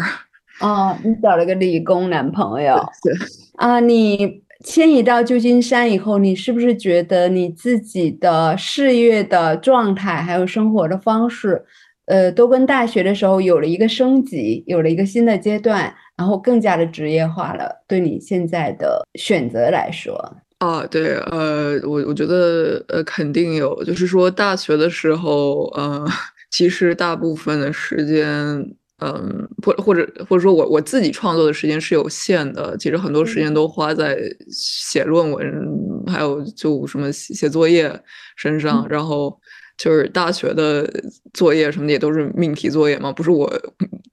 [0.59, 2.75] 哦，你找了个理工男朋友。
[3.03, 3.13] 对
[3.57, 11.63] 啊，你迁移到旧金山以后，你是不是觉得你自己的事业的状态，还有生活的方式，
[12.05, 17.83] 呃，都跟大学的时候有了一个升级，有了一个新的阶段，然后更加的职业化了？
[17.87, 20.13] 对你现在的选择来说，
[20.59, 26.05] 啊，对，呃，我我觉得，呃，肯定有，就是说大学的时候，呃，
[26.51, 28.75] 其实大部分的时间。
[29.01, 34.17] 嗯，或或者或者说我我自己创作的时间是有限的，其实很多时间都花在
[34.51, 37.97] 写论文，还有就什么写作业
[38.35, 38.85] 身上。
[38.89, 39.39] 然后
[39.77, 40.85] 就是大学的
[41.33, 43.49] 作业什么的也都是命题作业嘛，不是我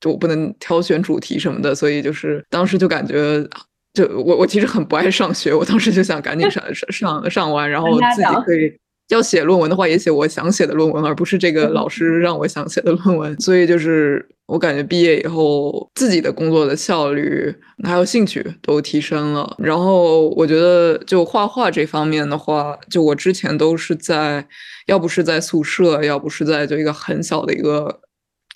[0.00, 3.44] 就我不能挑选主题什么的，所以就是当时就感觉
[3.92, 8.78] 就我我其实很不爱上学，我当时就想赶紧上上上上完，然后自己可以。
[9.08, 13.38] 要写论文的话，也写我想写的论文，而不是这个老师让我想写的论文。
[13.40, 17.54] 所以就是我感觉毕业以后，自己的工作的效率
[17.84, 19.56] 还有兴趣都提升了。
[19.58, 24.48] 然后我觉得，就画画这方面的话，就我之前都是在，
[24.86, 28.00] 要不是在宿舍，要不是在就一个很小的一个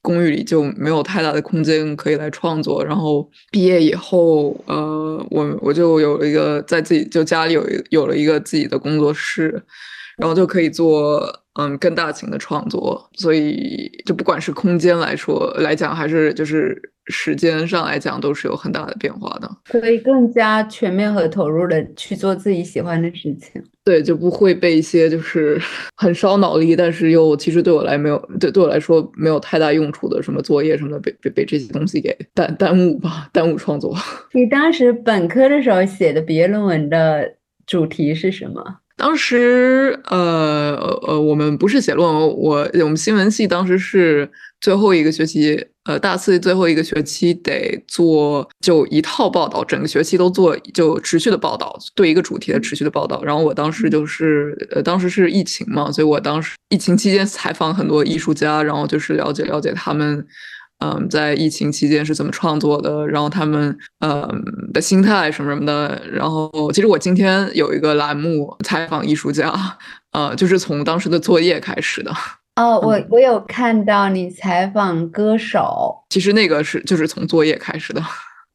[0.03, 2.84] 公寓里，就没有太大的空间可以来创作。
[2.84, 9.62] 然后毕业以后，呃，我我就有了一个在自己就家里有有了一个自己的工作室。
[10.17, 11.21] 然后就可以做
[11.55, 19.51] 嗯更大型的创作，所以就不管是空间来说来讲，还是就是时间上来讲，都是有很大的变化的。
[19.65, 23.63] 可以更加全面和投入的去做自己喜欢的事情。
[23.83, 25.61] 对，就不会被一些就是
[25.97, 33.97] 很烧脑力，但是又其实对我来没有对对我来说没有太大用处的什么作业什么的，被被被这些东西给耽耽误吧，耽误创作。
[34.33, 37.35] 你当时本科的时候写的毕业论文的
[37.67, 38.63] 主题是什么？
[39.01, 40.76] 当时，呃
[41.07, 44.30] 呃，我们不是写论文，我我们新闻系当时是
[44.61, 53.24] 最后一个学期，呃，大四最后一个学期得做就一套报道，整个学期都做就持续的报道，对一个主题的持续的报道。
[53.24, 60.26] 然后我当时就是，呃，当时是疫情嘛，所以我当时疫情期间采访很多艺术家，然后就是了解了解他们。
[60.81, 63.07] 嗯，在疫情期间是怎么创作的？
[63.07, 64.26] 然后他们嗯
[64.72, 66.03] 的心态什么什么的。
[66.11, 69.53] 然后其实我今天有一个栏目采访艺术家，
[70.12, 72.11] 呃，就是从当时的作业开始的。
[72.57, 78.03] 哦，我我有看到你采访歌手，其实那个是就是从作业开始的。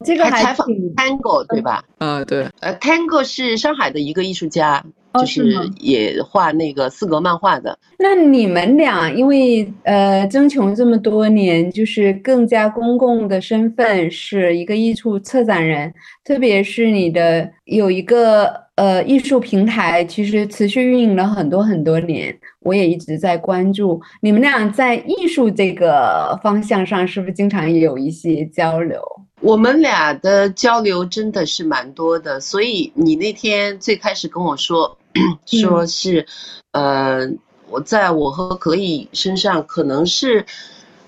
[0.04, 1.82] 这个还采访 Tango 对吧？
[1.98, 4.84] 呃，对，呃，Tango 是上海的一个艺术家。
[5.18, 7.78] 就是也画那个四格漫画的。
[7.98, 15.92] 那你们俩因为呃争穷这么多年，就是更加公共的身份是一个艺术策展人，
[16.24, 24.00] 特别是你的有一个呃艺术平台，其实持续运营了很多很多年，我也一直在关注。
[24.20, 29.00] 你们俩在艺术这个方向上，是不是经常也有一些交流？
[29.40, 34.98] 我们俩的交流真的是蛮多的，所以你那天最开始跟我说。
[35.46, 36.26] 说是，
[36.72, 37.28] 呃，
[37.68, 40.46] 我在我和可以身上可能是，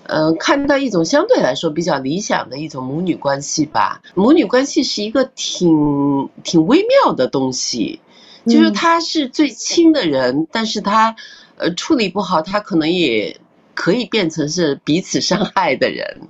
[0.03, 4.01] 嗯，看到一种相对来说比较理想的一种母女关系吧。
[4.15, 7.99] 母女关系是一个挺挺微妙的东西，
[8.45, 11.15] 就是他是最亲的人，但是他，
[11.57, 13.39] 呃，处理不好，他可能也
[13.73, 16.21] 可以变成是彼此伤害的人。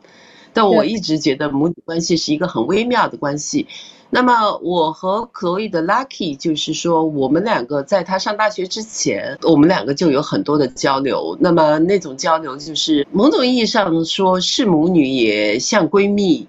[0.52, 3.68] 但我一直觉得母女关系是一个很微妙的关系。
[4.12, 11.38] 那么我和可谓的 Lucky 就是说，我们两个在他上大学之前，我们两个就有很多的交流。
[11.40, 16.48] 那么那种交流就是某种意义上说是母女，也像闺蜜。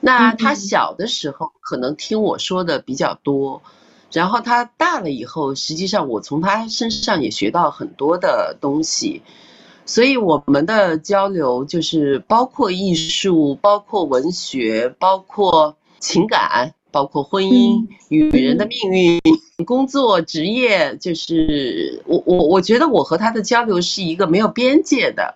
[0.00, 3.60] 那他小的时候可能听我说的比较多，
[4.10, 9.20] 然后他大了以后，实际上我从他身上也学到很多的东西。
[9.84, 16.72] 所以我们的交流就是包括艺术，包括文学，包括情感。
[16.92, 19.20] 包括婚姻、女人的命运、
[19.64, 25.34] 工作、职业，就是我我我觉得我和他的交流是一个没有边界的，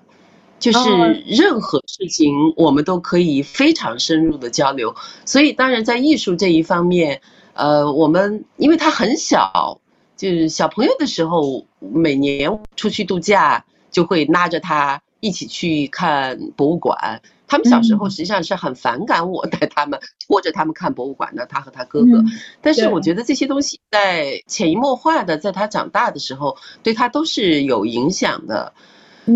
[0.59, 0.79] 就是
[1.27, 4.95] 任何事情我们都可以非常深入的交流。
[5.25, 7.21] 所以当然在艺术这一方面，
[7.55, 9.81] 呃，我们因为他很小，
[10.17, 17.23] 就是小朋友的时候，每年出去度假就会拉着他一起去看博物馆。
[17.49, 22.25] 他们小时候实际上是很反感我带他们拖着他们看博物馆的，他和他哥哥。
[22.61, 28.73] 但是我觉得这些东西在潜移默化的，在他长大的时候，对他都是有影响的。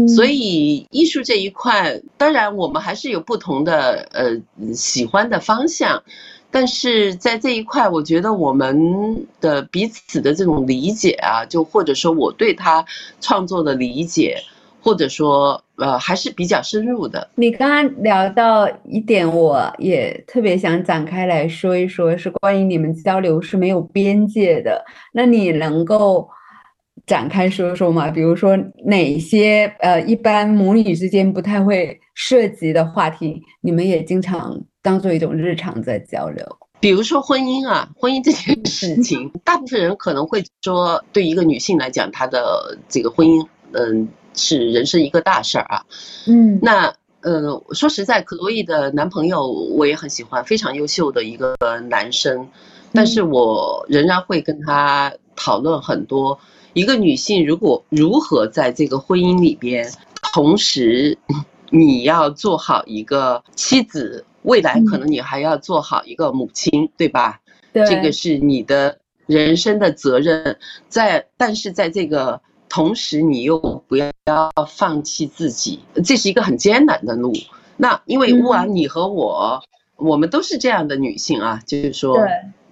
[0.09, 6.01] 所以艺术这一块，当然我们还是有不同的呃喜欢的方向，
[6.49, 12.85] 但是在这一块，我觉得我们的彼此的这种理解啊，就或者说我对他
[13.21, 14.37] 创作的理解。
[14.81, 17.28] 或者说呃还是比较深入的。
[17.35, 24.85] 你刚刚聊到一点，我也特别想展开来说一说，是关于你们交流是没有边界的。
[25.12, 26.28] 那你能够
[27.07, 28.11] 展开说说吗？
[28.11, 36.45] 比如说哪些呃一般母女之间不太会涉及的话题，你们也经常当做一种日常在交流？
[36.78, 45.85] 比如说婚姻啊，婚姻这件事情，大部分人可能会说，对一个女性来讲，她的这个婚姻，嗯，是人生一个大事儿啊。
[46.26, 51.55] 嗯，那呃，说实在，可洛伊的男朋友我也很喜欢，非常优秀的一个
[51.89, 52.49] 男生，
[52.93, 56.39] 但是我仍然会跟他讨论很多，
[56.72, 59.91] 一个女性如果如何在这个婚姻里边，
[60.33, 61.18] 同时
[61.70, 64.24] 你要做好一个妻子。
[64.45, 67.39] 未来可能你还要做好一个母亲，对吧？
[67.74, 70.59] 对，这个是你的人生的责任。
[70.89, 72.41] 在，但是在这个
[72.71, 74.11] 同时，你又不要
[74.66, 77.35] 放弃自己，这是一个很艰难的路。
[77.77, 79.62] 那因为乌安，你和我，
[79.97, 82.16] 我们都是这样的女性啊，就是说，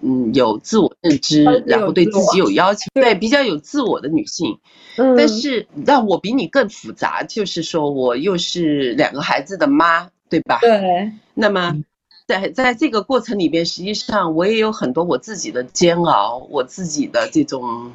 [0.01, 4.57] 嗯，有自我认知，然后对自己有要求，对，比较有自我的女性。
[4.97, 10.09] 嗯，但是让我比你更复杂，就是说我又是两个孩子的妈。
[10.29, 10.59] 对吧？
[10.61, 11.11] 对。
[11.33, 11.83] 那么，
[12.27, 17.91] 在在这个过程里边，实际上我也有很多我自己的煎熬，我自己的这种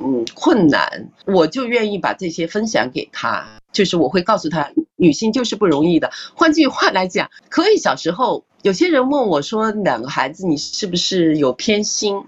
[0.00, 3.44] 嗯困难，我就愿意把这些分享给他。
[3.72, 6.10] 就是我会告诉他，女性就是不容易的。
[6.34, 12.22] 换句话来讲，可以小时候有些人问我说，两个孩子你是不是有偏心？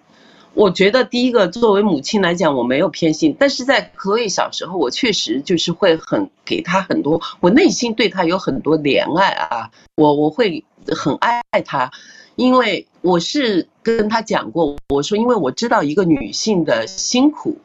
[0.54, 11.90] 我觉得第一个，作为母亲来讲，我没有偏心，但是在可以小时候，我确实就是会很给他很多，我内心对他有很多怜爱啊，我我会很爱他，
[12.36, 17.56] 因为我是跟他讲过，我说因为我知道一个女性的辛苦，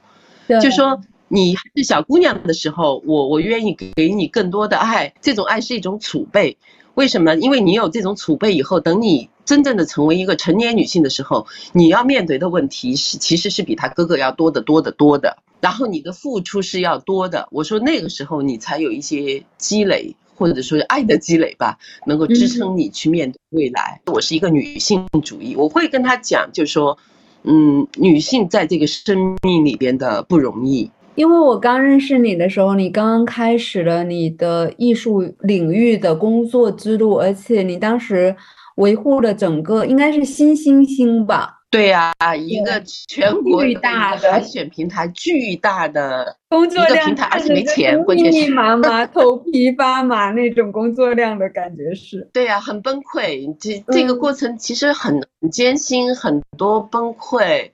[0.62, 6.58] 就说你是小姑娘的时候，我我愿意给你更多的爱，这种爱是一种储备。
[6.94, 7.36] 为什么？
[7.38, 15.38] 因为你有这种储备以后，等你真正的成为一个成年女性的时候，你要面对的问题是，其实是比他哥哥要多得多得多的。
[15.60, 17.48] 然后你的付出是要多的。
[17.50, 24.02] 我说那个时候你才有一些积累，或者说是爱的积累吧，能够支撑你去面对未来。
[24.08, 26.98] 我是一个女性主义，我会跟他讲，就是说，
[27.44, 30.90] 嗯，女性在这个生命里边的不容易。
[31.16, 38.36] 因为我刚认识你的时候，你刚刚开始了你的艺术领域的工作之路，而且你当时
[38.78, 41.61] 维护了整个应该是新星星吧？
[41.72, 52.30] 对呀，一个全国巨大的海选平台，巨大的 工作量平台，而且没钱，关键密密麻 麻、头皮发麻那种工作量的感觉是。
[52.34, 53.56] 对呀，很崩溃。
[53.58, 57.72] 这这个过程其实很艰辛，很多崩溃。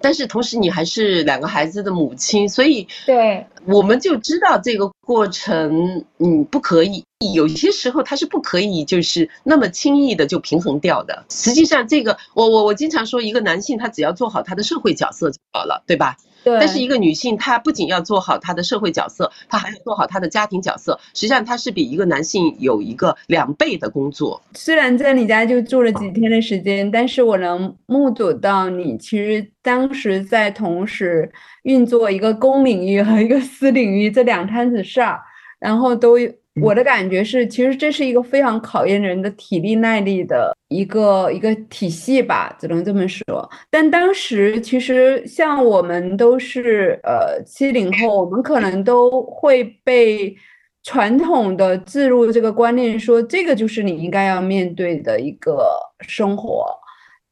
[0.00, 11.24] 但是同时，你还是两个孩子的母亲，所以对，我们就知道这个过程，嗯，不可以，有些时候它是不可以，就是那么轻易的就平衡掉的。
[11.30, 16.16] 实际上，这个我我我经常说，一个男性他只要做好他的社会角色就好了，对吧？
[16.58, 20.98] 但是一个女性，她不仅要做好她的社会角色，她还要做好她的家庭角色。
[21.14, 24.40] 实际上，她是比一个男性有一个两倍的工作。
[24.54, 31.30] 虽然在你家就住了几天的时间，但是我能目睹到你其实当时在同时
[31.64, 35.20] 运作一个公领域和一个私领域这两摊子事儿，
[35.58, 36.16] 然后都。
[36.60, 43.48] 我的感觉是，其实这是一个非常考验人的体力耐力的一个一个体系吧，只能这么说。
[43.70, 50.34] 但当时其实像我们都是呃七零后，我们可能都会被
[50.82, 56.66] 传统的置入这个观念，说这个就是你应该要面对的一个生活，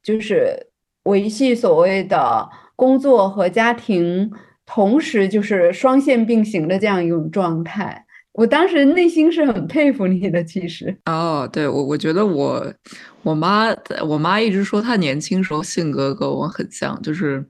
[0.03, 0.55] 就是
[1.05, 2.47] 维系所谓的
[2.77, 4.31] 工作和家庭，
[4.67, 8.04] 同时就是双线并行的这样一种状态。
[8.35, 10.95] 我当时内心是很佩服你的，其实。
[11.07, 12.67] 哦，对我，我觉得我，
[13.23, 13.73] 我妈，
[14.05, 17.45] 我妈一直说她年轻时候性格跟我很像，就是，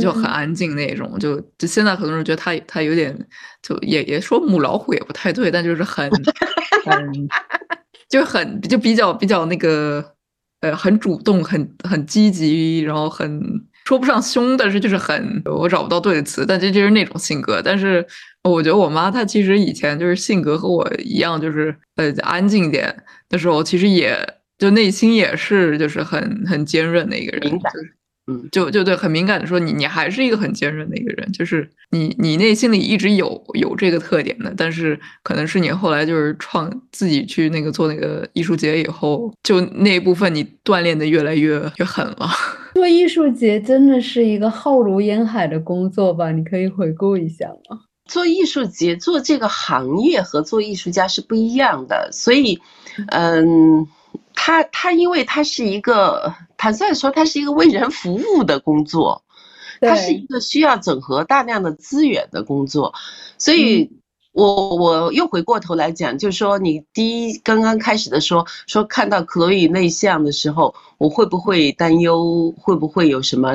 [0.00, 3.12] 就很安静那种，就就现在很多人觉得她她有点，
[3.60, 6.08] 就也也说母老虎也不太对，但就是很，
[6.84, 7.28] 很，
[8.08, 10.14] 就很就比较比较那个，
[10.60, 13.42] 呃，很主动，很很积极，然后很
[13.84, 18.06] 说不上凶，但是就是很，我找不到对的词，但这就是那种性格，但是。
[18.48, 22.94] 我觉得我妈她其实以前就是性格和我一样，就是呃安静点
[23.28, 24.16] 的时候，其实也
[24.58, 27.72] 就内心也是就是很很坚韧的一个人，敏感，
[28.26, 42.28] 嗯，就就对，很敏感的说你你还是一个很坚韧的一个人，就是你你内心里一直有有这个特点的，但是可能是你后来就是创自己去那个做那个艺术节以后，就那一部分你锻炼的越来越越狠了。
[42.74, 46.30] 做艺术节真的是一个浩如烟海的工作吧？
[46.32, 47.80] 你可以回顾一下吗？
[48.06, 52.60] 做艺术节做这个行业和做艺术家是不一样的，所以，
[53.08, 53.88] 嗯，
[54.34, 59.24] 他他因为他是一个坦率说，他是一个为人服务的工作，
[59.80, 62.94] 他是一个需要整合大量的资源的工作，
[63.38, 63.90] 所以，
[64.32, 73.54] 我我又回过头来讲，就是说你第一刚刚开始的说说看到克洛伊内向的时候，我会不会担忧，会不会有什么？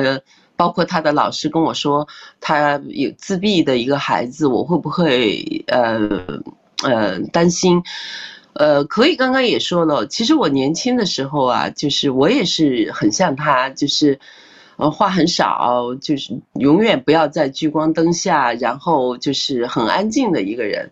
[0.60, 2.06] 包括他的老师跟我说，
[2.38, 5.98] 他有自闭的一个孩子，我会不会呃
[6.84, 7.82] 呃担心？
[8.52, 14.20] 呃，可以刚刚也说了，其实我年轻的时候啊，就是我也是很像他，就是
[14.76, 20.90] 呃话很少，就是永远不要在聚光灯下，然后就是很安静的一个人。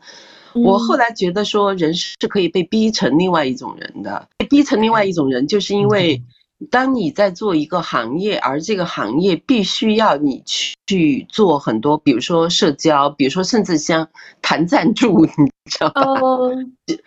[0.54, 6.22] 我后来觉得说，人是可以被逼成另外一种人的，被逼成另外一种人，就是因为。
[6.70, 14.08] 当你在做一个行业，而这个行业必须要你去做很多，比如说社交，比如说甚至像
[14.42, 15.30] 谈赞助，你
[15.70, 16.12] 知道吧？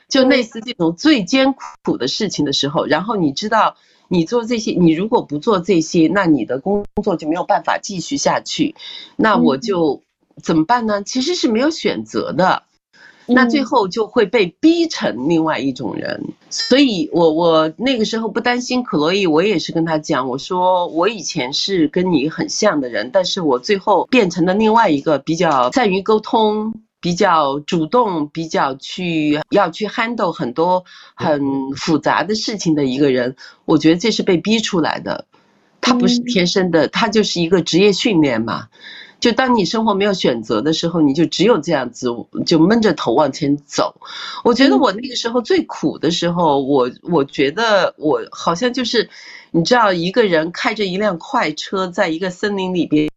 [0.08, 3.76] 就类似这种最艰苦的事情的时候，然后你知道，
[4.08, 8.76] 你做这些，你如果不做这些，那你的工作就没有办法继续下去。
[9.18, 10.02] 那我就
[10.42, 11.04] 怎么办呢？
[11.04, 12.64] 其实是没有选择的。
[13.34, 30.84] 那最后就会被逼成另外一种人，所以我我那个时候不担心克洛伊，我也是跟他讲，我说我以前是跟你很像的人，但是我最后变成了另外一个比较善于沟通、比较主动、比较去要去 handle 很多
[31.16, 31.42] 很
[31.76, 35.26] 复杂的事情的一个人，我觉得这是被逼出来的，
[35.80, 38.68] 他不是天生的，他就是一个职业训练嘛。
[39.22, 42.10] 就当你生活没有选择的时候，你就只有这样子，
[42.44, 43.96] 就闷着头往前走。
[44.44, 49.08] 我觉得我那个时候最苦的时候，我我觉得我好像就是，
[49.52, 53.10] 你知道，一个人开着一辆快车，在一个森林里边，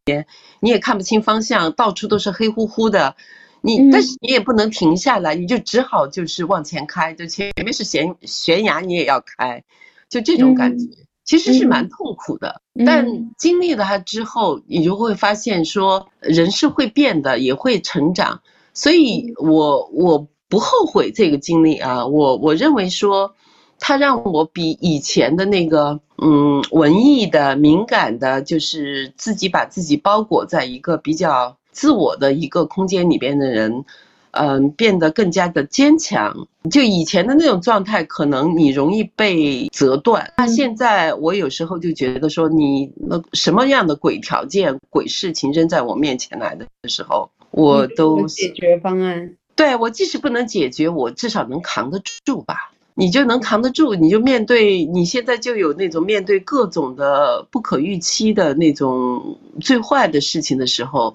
[0.61, 3.17] 你也看不清方向，到处都是黑乎乎的，
[3.63, 9.65] 你但是你也不能停下来，你就只好就是往前开，就前面是悬悬崖，你也要开，
[10.11, 10.87] 就这种感觉。
[11.25, 18.43] 其实是蛮痛苦的，但经历了它之后，你就会发现说，人是会变的，也会成长。
[18.75, 22.07] 所以，我我不后悔这个经历啊。
[22.07, 23.35] 我我认为说，
[23.79, 33.85] 它让我比以前的那个嗯文艺的、敏感的，就是自己把自己包裹在一个比较自我的一个空间里边的人。
[34.37, 36.47] 嗯，变得更加的坚强。
[36.71, 40.33] 就以前的那种状态，可能你容易被折断。
[40.37, 49.35] 那现在我有时候就觉得说，你那什么样的鬼条件、鬼事情扔在我面前来的时候，我都解决方案。
[49.55, 52.73] 对我即使不能解决，我至少能扛得住吧。
[52.97, 61.13] 你就能扛得住，你就面对你现在就有那种面对各种的不可预期的那种最坏的事情的时候。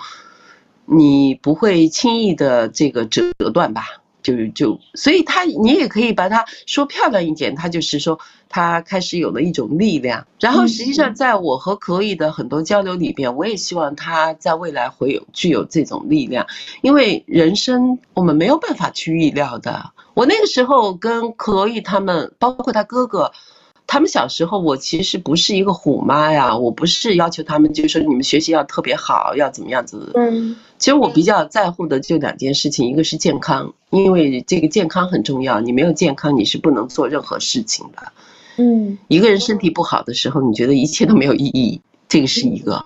[0.92, 3.84] 你不会轻易的这个折断吧？
[4.22, 8.20] 就就，所以他你也可以把它说漂亮一点，他就是说
[8.50, 10.28] 他开始有了一种力量。
[10.40, 16.46] 然后实际上，在我和可以的很多交流里边，我也希望他在未来会有具有这种力量，
[16.82, 19.92] 因为人生我们没有办法去预料的。
[20.16, 23.32] 我那个时候跟可以他们，包括他哥哥。
[23.92, 30.12] 他们小时候，我其实不是一个虎妈呀，我不是要求他们，就是说你们学习要特别好，要怎么样子。
[30.14, 38.12] 嗯，其实我比较在乎的就两件事情，一个是健康，因为这个健康很重要，你没有健康你是不能做任何事情的。
[38.58, 42.86] 嗯，一个人身体不好的时候，你觉得一切都没有意义，这个是一个。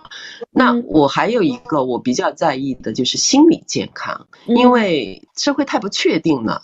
[0.52, 6.62] 那我还有一个我比较在意的就是心理健康，因为社会太不确定了。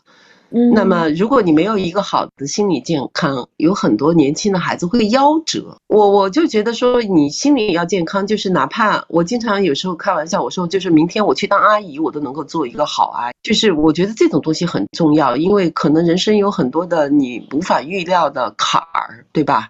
[0.51, 5.77] 那么，如果你没有一个好的心理健康，有很多年轻的孩子会夭折。
[5.87, 13.33] 我我就觉得说，你心理也要健康，就是哪怕我经常有时候开玩笑，我说就是明天我去当阿姨，我都能够做一个好阿姨。
[13.43, 19.69] 就是我觉得这种东西很重要，因为可能人生有很多的你无法预料的坎儿，对吧？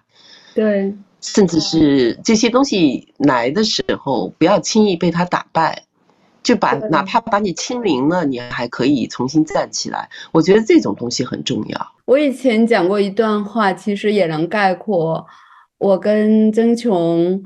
[0.54, 5.84] 对，甚至是这些东西来的时候，不要轻易被他打败。
[6.42, 10.08] 就把哪怕把你清零了，你还可以重新站起来。
[10.32, 11.92] 我觉得这种东西很重要。
[12.06, 15.24] 我以前讲过一段话，其实也能概括
[15.78, 17.42] 我跟曾琼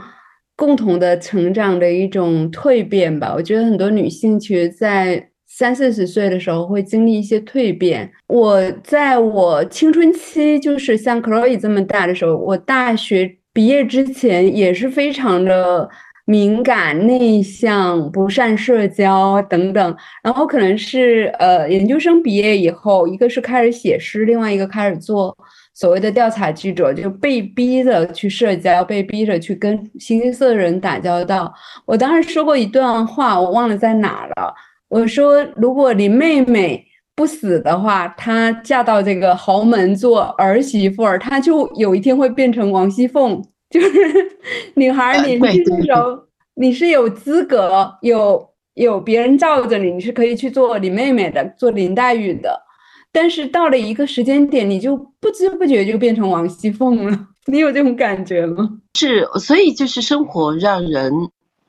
[0.56, 3.32] 共同的成长的一种蜕变吧。
[3.34, 8.10] 我觉得很多女性其实，在三四十岁的时候会经历一些蜕变。
[8.28, 15.90] 我在我青春期，就是像 Chloe 这么大的时候，我大学毕业之前也是非常的。
[16.26, 25.36] 敏感、内向、不善社交等等，然后可能是呃，研究生毕业以后，一个是开始写诗，另外一个开始做
[25.74, 31.52] 所谓的调查记者，就被逼着去社交，被逼着去跟形形色色的人打交道。
[31.84, 34.54] 我当时说过一段话，我忘了在哪了。
[34.88, 36.82] 我说如果林妹妹
[37.14, 43.44] 不死的话，她嫁到这个豪门做儿媳妇儿，她就有一天会变成王熙凤。
[43.74, 44.38] 就是
[44.74, 46.16] 女孩年轻的时候，
[46.54, 52.62] 你是有资格有有别人罩着你，你是可以去做林妹妹的，做林黛玉的。
[53.10, 57.26] 但是到了一个时间点，你就不知不觉就变成王熙凤了。
[57.46, 58.78] 你有这种感觉吗？
[58.94, 61.12] 是，所以就是生活让人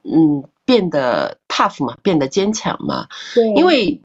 [0.03, 3.08] 嗯变得 tough 嘛，变得坚强嘛。
[3.34, 3.99] 对，因为。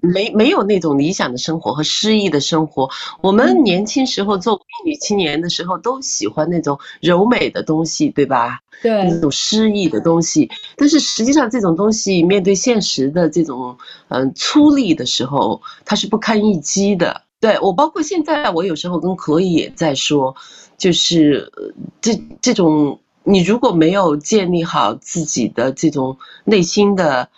[0.00, 2.88] 没没有那种理想的生活和诗意的生活。
[3.20, 8.60] 我们年轻时候做女女青年的时候，都喜欢那种柔美的东西，对吧？
[8.82, 10.50] 对，那种诗意的东西。
[10.76, 13.76] 但是实际上，这种东西面对现实的这种
[14.08, 17.22] 嗯粗粝的时候，它是不堪一击的。
[17.38, 20.34] 对我，包括现在，我有时候跟可以也在说，
[20.78, 21.52] 就是
[22.00, 27.28] 这这种你如果没有建立好自己的这种内心的。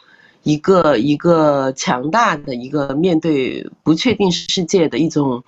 [0.45, 5.43] 一个一个强大的一个面对不确定世界的一种，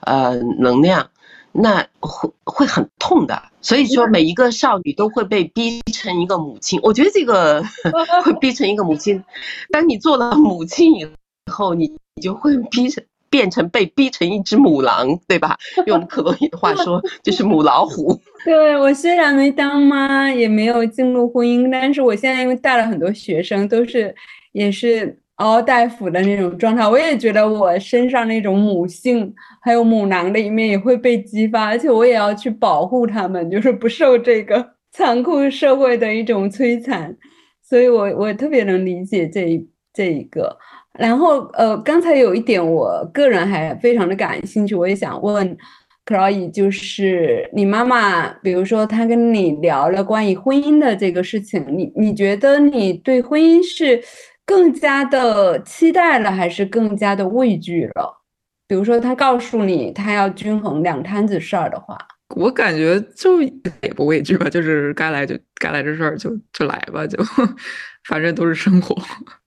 [0.00, 1.10] 呃，能量，
[1.52, 3.42] 那会会很痛的。
[3.62, 6.78] 所以说，每一个少女都会被逼成一个母亲。
[6.82, 7.62] 我觉得这个
[8.24, 9.24] 会逼成一个母亲。
[9.70, 11.08] 当你做了母亲以
[11.50, 15.56] 后，你你就会逼成变成被逼成一只母狼，对吧？
[15.86, 18.20] 用克洛伊的话说， 就是母老虎。
[18.44, 24.14] 对我虽然没当妈，也没有进入婚姻，但是我现在因为带了很多学生，都是。
[24.52, 37.16] 也是嗷嗷待哺的那种状态，我也觉得我身上那种母性还有母狼的一面也会被激发，而且我也要去保护他们，就是不受这个 残酷社会的一种摧残，
[37.62, 40.56] 所以我我特别能理解这一这一个。
[40.98, 45.44] 然后呃，刚才有一点我个人还非常的感兴趣，我也想问
[46.06, 54.00] c l o e 就是你妈妈，比如说她跟你聊了关于婚姻的这个事情，你你觉得你对婚姻是？
[54.44, 58.20] 更加的期待了，还是更加的畏惧了？
[58.68, 61.96] 比如说，他告诉你他要均衡两摊子事儿的话，
[62.36, 67.22] 我感觉就也不畏惧吧，就是该来就该来这事儿就就来吧，就
[68.08, 68.96] 反正都是生活。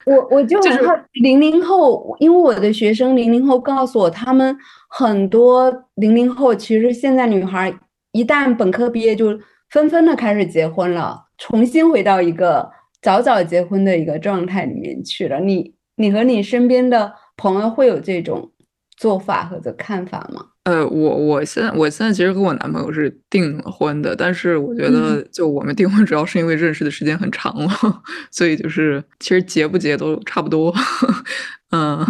[0.05, 0.79] 我我就就是
[1.13, 4.55] 零零后，因为我的学生零零后告诉我，他们
[4.89, 7.73] 很多零零后其实现在女孩
[8.11, 9.39] 一旦本科毕业就
[9.71, 12.71] 纷纷的开始结婚了，重新回到一个。
[13.05, 18.51] 早早结婚的一个状态里面去了，你你和你身边的朋友会有这种
[18.97, 20.43] 做法或者看法吗？
[20.63, 27.69] 呃，我我现在我现在其实跟我男朋友是订了婚的，但是我觉得就我们订婚主要是因为认识的时间很长了，
[28.33, 30.73] 所以就是其实结不结都差不多。
[31.69, 32.03] 嗯，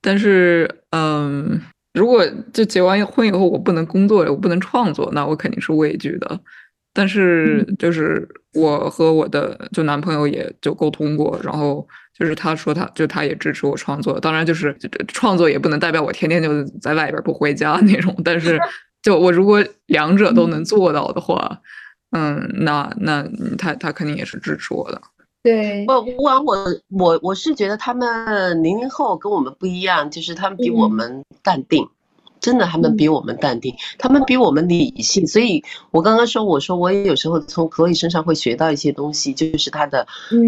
[0.00, 1.60] 但是嗯，
[1.94, 6.40] 如果就结完婚以后我不能工作，我不能创作，那我肯定是畏惧的。
[6.96, 11.86] 但是就是我和我的就男朋友也就沟通过，然后
[12.18, 14.74] 就是他说他就他也支持我创作，当然就是
[15.08, 18.58] 创作也不能代表我天天就在外边不回家那种，但是
[19.02, 21.60] 就我如果两者都能做到的话，
[22.12, 23.22] 嗯，那那
[23.58, 24.98] 他他肯定也是支持我的。
[25.42, 26.56] 对，不不管我
[26.88, 31.86] 我我是觉得他们零零后跟我们不一样，就是他们比我们淡定。
[32.46, 40.06] 真的，他们比我们淡定，他们比我们理性，所以我刚刚说，我说我也有时候从可以身上会学到一些东西，就是他的，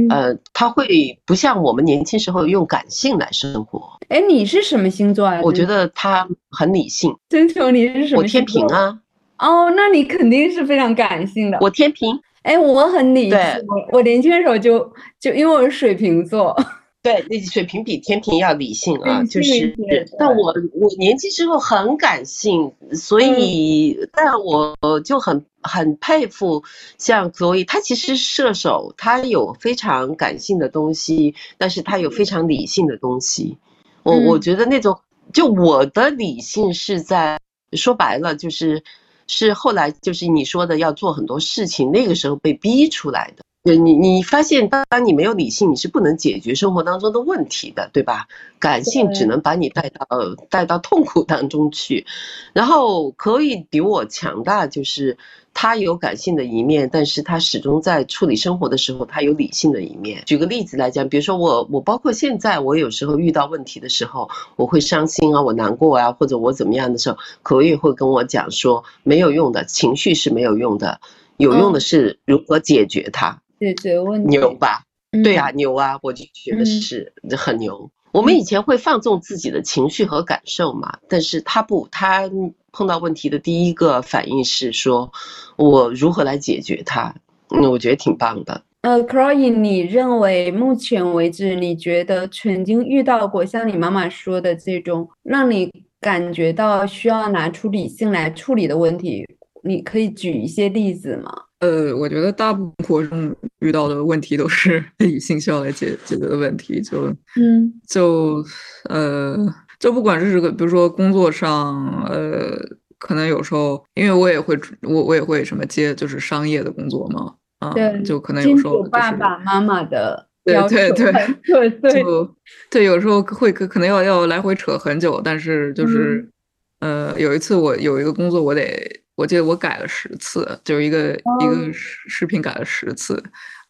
[0.09, 3.99] 呃，他会不像我们年轻时候用感性来生活。
[4.11, 5.41] 哎，你是什么星座啊？
[5.43, 7.13] 我觉得他很理性。
[7.29, 8.23] 真求你是什么？
[8.23, 8.97] 我天平啊。
[9.41, 11.59] 哦，那你肯定是非常感性的。
[11.61, 12.17] 我天平。
[12.43, 13.39] 哎，我很理性。
[13.67, 14.79] 我我年轻的时候就
[15.19, 16.57] 就因为我是水瓶座。
[17.01, 19.75] 对，那水平比天平要理性啊，就是，
[20.19, 26.63] 但我我年轻时候很感性，所以，但我就很很佩服
[26.99, 33.57] 像所以他其实射手，他有非常感性的东西，但是他有非常理性的东西。
[34.03, 34.99] 我我觉得那种，
[35.33, 37.39] 就我的理性是在
[37.75, 38.83] 说白了，就是
[39.29, 43.45] 是后来就是你说的要做很多事情，那个时候被逼出来的。
[43.65, 48.27] 你你发现，当你没有理性，你是不能解决生活当中的问题的，对吧？
[48.59, 50.07] 感性只能把你带到
[50.49, 52.07] 带到痛苦当中去。
[52.55, 55.19] 然后可以比我强大，就是
[55.53, 60.23] 他有感性的一面，但是他始终在处理生活的时候，他有理性的一面。
[60.25, 71.01] 举个例子来讲，比如说我我包括现在，我有时候遇到问题的时候，我会伤心啊，我难过啊，或者我怎么样的时候，可以会跟我讲说，没有用的情绪是没有用的，
[71.37, 73.43] 有用的是如何解决它。
[73.59, 74.83] 解决问题牛吧？
[75.25, 75.99] 对啊，牛啊！
[76.03, 77.91] 我就觉得是很牛。
[78.13, 82.31] 我们以前会放纵自己的情绪和感受嘛，但是他不，他
[82.73, 85.11] 碰到问题的第一个反应是说，
[85.57, 87.15] 我如何来解决它？
[87.51, 88.63] 嗯，我觉得挺棒的。
[88.83, 99.27] 呃，Chloe，你认为目前为止，你觉得曾经遇到过像你妈妈说的这种让你感觉到需要拿出理性来处理的问题，
[99.63, 101.33] 你可以举一些例子吗？
[101.61, 107.07] 呃，我觉得大部分活中遇到的问题都是 以性需要来解解决的问题，就
[107.41, 108.45] 嗯，就
[108.89, 109.37] 呃，
[109.81, 112.57] 就不管是这个，比如说工作上，呃，
[112.99, 122.37] 可能有时候，因为我也会我我也会什么接就是商业的工作嘛，啊，对，就可能有时候爸爸妈妈的对对对对对， 就
[122.71, 126.31] 对，有时候会可可能要要来回扯很久，但是就是
[126.79, 129.03] 呃，有一次我有一个工作，我得。
[129.19, 133.21] 我记得我改了十次，就是一个一个视视频改了十次，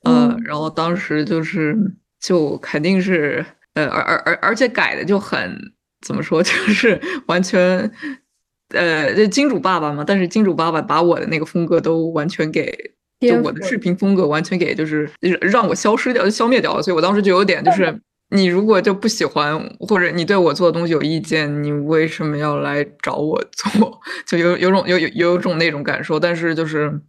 [0.05, 1.74] 呃，然后当时就是
[2.20, 3.42] 就肯定是
[3.72, 5.59] 呃，而而而而且改的就很
[6.07, 7.90] 怎么说， 就是完全
[8.74, 12.70] 呃，这金主爸爸嘛，但是金主爸爸把我的那个风格都完全给，
[13.18, 17.99] 就我的视频风格完全给就是让我消失掉、消灭掉了，所以我当时就有点就是。
[18.30, 24.00] 你如果就不喜欢，或者你对我做的东西有意见，你为什么要来找我做？
[24.26, 26.20] 就有有种有有有种那种感受。
[26.20, 27.00] 但是就是，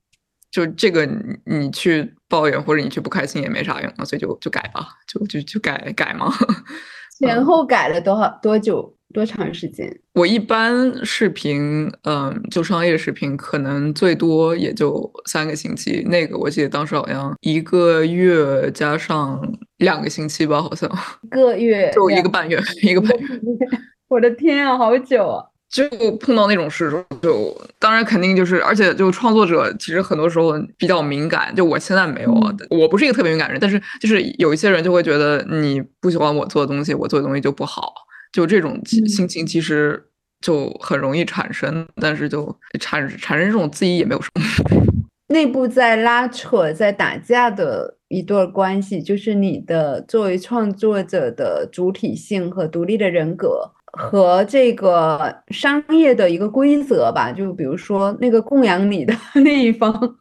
[0.52, 1.08] 就这个
[1.46, 6.32] 你去抱怨或者你去不开心也没啥用，所以就就改吧，就就就改改嘛。
[7.20, 8.96] 前后改了多少多久？
[9.14, 9.90] 多长时间？
[10.14, 16.06] 我一般视频，嗯，就商业视频，可能最多也就三个星期。
[16.10, 19.42] 那个我记得当时好像一个月加上
[19.78, 20.90] 两个星期吧，好像
[21.24, 23.28] 一个月就一个半月，一个半月。
[24.10, 25.46] 我的天啊，好久啊！
[25.70, 25.88] 就
[26.18, 26.92] 碰到那种事，
[27.22, 31.54] 就当然肯定就是，而且就创作者其实很多时候比较敏感。
[31.56, 32.34] 就我现在没有，
[32.72, 37.94] 我不是一个特别敏感人，但是就是有一些人就会觉得你不喜欢我做的东西，我做的东西就不好。
[38.32, 40.06] 就这种心情其实
[40.42, 44.42] 就很容易产生，但是就产产生这种自己也没有什么
[45.28, 57.32] 内部在拉扯、在打架的一段关系，就是你的作为创作者的主体性和独立的人格和这个商业的一个规则吧。
[57.32, 59.14] 就比如说那个供养你的
[59.44, 60.18] 那一方，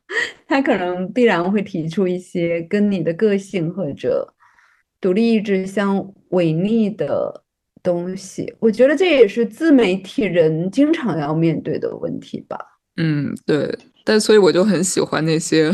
[0.46, 4.34] 他可能必然会提出一些跟你的个性或者
[5.00, 7.44] 独立意志相违逆的。
[7.88, 12.58] 东西，我觉得这也是自媒体人经常要面对的问题吧。
[12.96, 13.78] 嗯，对。
[14.04, 15.70] 但所以我就很喜欢那些，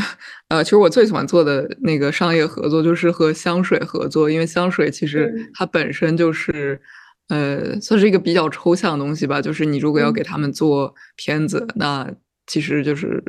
[0.48, 6.80] 呃，其实我最喜欢做的那个商业合作就是和香水合作，因为香水其实它本身就是，
[7.28, 9.40] 呃，算是一个比较抽象的东西吧。
[9.40, 12.10] 就是你如果要给他们做片子，那
[12.48, 13.22] 其实就是，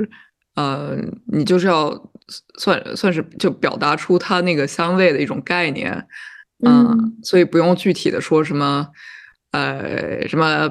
[0.56, 0.98] 呃，
[1.32, 2.12] 你就是要
[2.58, 6.08] 算算是就表达出它那个香味的一种概念。
[6.64, 8.88] 嗯，所以不用具体的说什么，
[9.52, 10.70] 呃，什么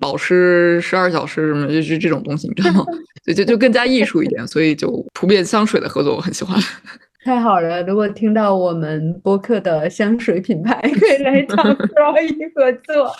[0.00, 2.84] 保湿十二小时什么，就是这种东西，你知道吗？
[3.26, 6.58] 就就就更加艺术一点，所以就普遍香水的合作我很喜欢。
[7.24, 13.12] 太好了，如果听到我们播客的香水品牌可以来找 Roy 合作。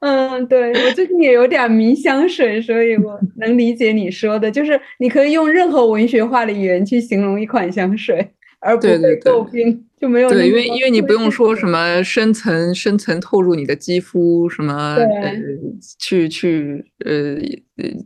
[0.00, 8.30] 嗯，对我最近也有点迷香水，所以我能理解你说的，就是你可以用任何文学化的语言去形容一款香水。
[8.60, 15.32] 而不被诟病就没有对，因为因为你不用说什么深层深层透入你的肌肤，什么呃
[15.98, 17.40] 去去呃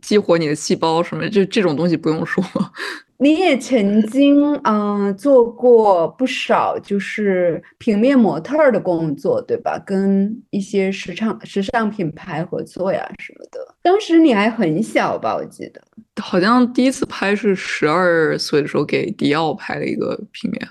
[0.01, 2.41] 激活你的细胞什么，就这种东西不用说。
[3.21, 9.77] 你也曾经嗯做过不少就是平面模特的工作，对吧？
[9.85, 13.59] 跟一些时尚时尚品牌合作呀什么的。
[13.81, 15.35] 当时你还很小吧？
[15.35, 15.81] 我记得
[16.21, 20.65] 好像第一次拍是十二岁的时候给迪奥拍的一个平面。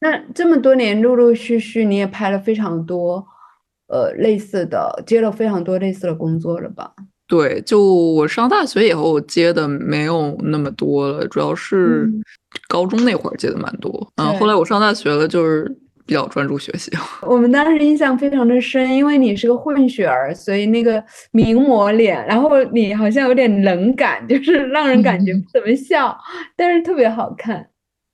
[0.00, 3.24] 那这么多年陆陆续续你也拍了非常多
[3.88, 6.92] 呃类似的，接了非常多类似的工作了吧？
[7.28, 12.10] 对，就我上大学以后接的没有那么多了，主要是
[12.68, 14.12] 高中那会儿接的蛮多。
[14.16, 15.70] 嗯，后来我上大学了，就是
[16.04, 16.90] 比较专注学习。
[17.22, 26.18] 我们当时印象非常的深，因为你是个混血儿，所以那个名模脸，然后你好像有点冷感，就是让人感觉不怎么笑，
[26.56, 27.69] 但是特别好看。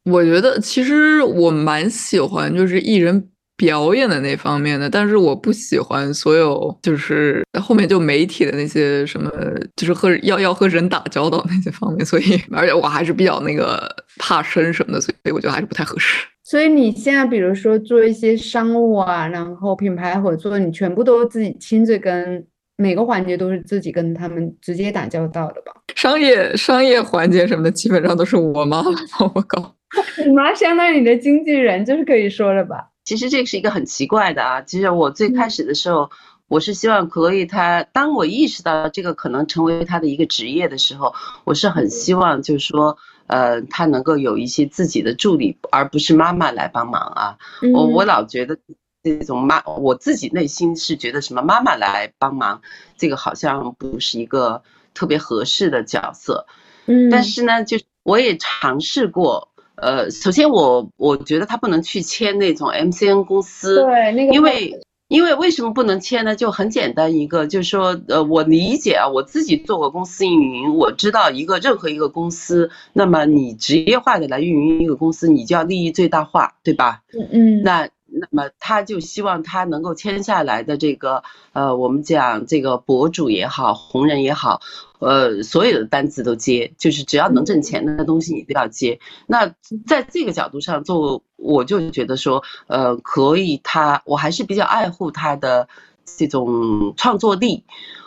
[0.06, 3.28] 我觉得其实我蛮喜欢，就是艺人。
[3.58, 9.30] 表演的那方面的，但是我不喜欢所有，就是后面就媒体的那些什么，
[9.74, 16.26] 就是和要要和人打交道那些方面，所以 而且我还是比较那个怕生什么的，所以我觉得还是不太合适。
[16.44, 22.46] 所以你现在比如说做一些商务啊，然后品牌合作，你全部都自己亲自跟
[22.76, 25.72] 每个环节都是自己跟他们直接打交道的吧？
[25.94, 28.82] 商业商业环节什么的，基本上都是我妈
[29.18, 29.75] 帮我搞。
[30.26, 32.90] 你妈相当于你的经纪人，就是可以说了吧？
[33.04, 34.60] 其实这是一个很奇怪的啊！
[34.62, 36.10] 其实我最开始的时候，
[36.48, 41.14] 我是希望可以他，当我意识到这个可能成为他的一个职业的时候，
[41.44, 47.38] 我是很希望就是说，呃，他能够有一些自己的助理，而不是妈妈来帮忙啊。
[47.72, 48.58] 我我老觉得
[49.04, 52.60] 这种妈，我自己内心是觉得什么妈妈来帮忙，
[52.98, 54.60] 这个好像不是一个
[54.94, 56.44] 特别合适的角色。
[56.86, 59.52] 嗯，但是呢，就我也尝试过。
[59.76, 66.34] 呃，首先我我觉得他不能去签那种 MCN 公司，对，那个因为因为为什么不能签呢？
[66.34, 77.02] 就很简单一个，就是说，呃，我理解啊，我自己做过公司运营，我知道一个任何一个公司，那么你职业化的来运营一个公司，你就要利益最大化，对吧？
[77.16, 84.60] 嗯嗯，那那么他就希望他能够签下来的这个，呃，我们讲这个博主也好，红人也好。
[84.98, 88.98] 呃，所有的单子都接，就是只要能挣钱的东西你都要接。
[89.26, 89.54] 那
[89.86, 95.68] 在这个角度上做，我就觉得说，呃，可以，他我还是比较爱护他的
[96.04, 97.64] 这种创作力。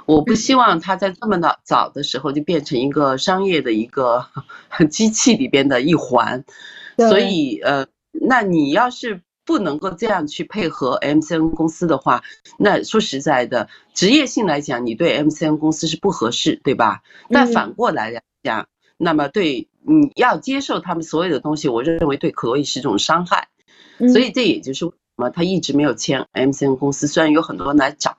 [0.07, 4.25] 我不希望他在这么的早的时候就变成一个商业的一个
[4.89, 6.43] 机器里边的一环。
[6.97, 9.21] 所以，呃，那你要是。
[9.49, 12.21] 不能够这样去配合 MCN 公司的话，
[12.59, 17.01] 那说实在的，职业性来讲，你对 MCN 公司是不合适，对吧？
[17.31, 23.47] 但反过来讲，那么对你要接受他们所有的东西，我认为对可以是一种伤害。
[24.13, 28.15] 所以这也就是为什么他一直没有签 MCN 公司，虽然有很多人来找。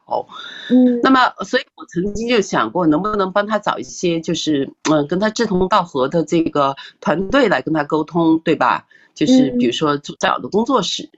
[0.69, 8.85] 嗯，那么，所以我曾经就想过，能不能帮他找一些，就是嗯，跟他志同道合的这个团队来跟他沟通，对吧？
[9.21, 11.11] 就是比如说做小的工作室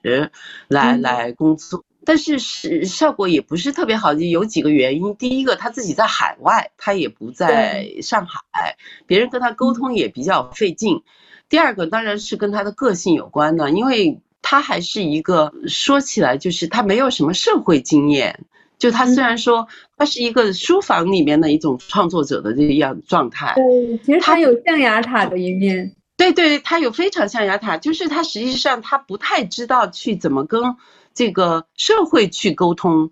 [0.67, 5.15] 来来工作，但是是效果也不是特别好，有几个原因。
[5.15, 8.77] 第一个，他自己在海外，他也不在上海，
[9.07, 11.01] 别人跟他沟通也比较费劲。
[11.49, 18.41] 第二个，当然是跟他的个性有关的，因为他还是一个说起来就是他没有什么社会经验，
[18.79, 25.95] 就他虽然说他是一个书房里面的一种创作者的这样状态，对，其实他有象牙塔的一面。
[26.23, 30.77] 对对，他有非常象牙塔，就是他实际上他不太知道去怎么跟
[31.13, 33.11] 这个社会去沟通，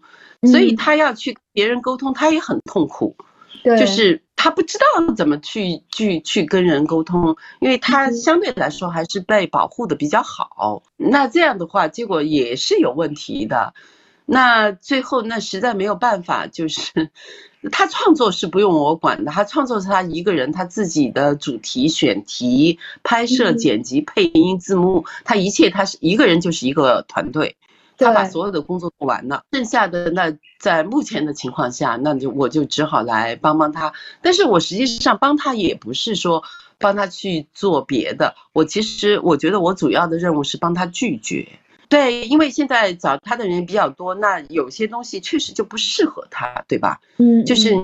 [0.49, 3.17] 所以他要去别人沟通，他也很痛苦。
[3.65, 10.85] 对，就是他不知道怎么去去去跟人沟通，因为他相对来说还是被保护的比较好。
[10.97, 13.75] 那这样的话，结果也是有问题的。
[14.25, 17.11] 那最后那实在没有办法，就是。
[17.71, 27.57] 他创作是不用我管的，他创作是他一个人，他自己的主题、选题、拍摄、剪辑、配音、字幕，他一切他是一个人就是一个团队，
[27.99, 33.93] 他把所有的工作做完了，剩下的那在目前的情况下，那就我就只好来帮帮他。
[34.23, 36.43] 但是我实际上帮他也不是说
[36.79, 41.47] 帮他去做别的，我其实我觉得我主要的任务是帮他拒绝。
[41.91, 47.01] 对，因为现在找他的人比较多，那有些东西确实就不适合他，对吧？
[47.19, 47.75] 嗯，就是，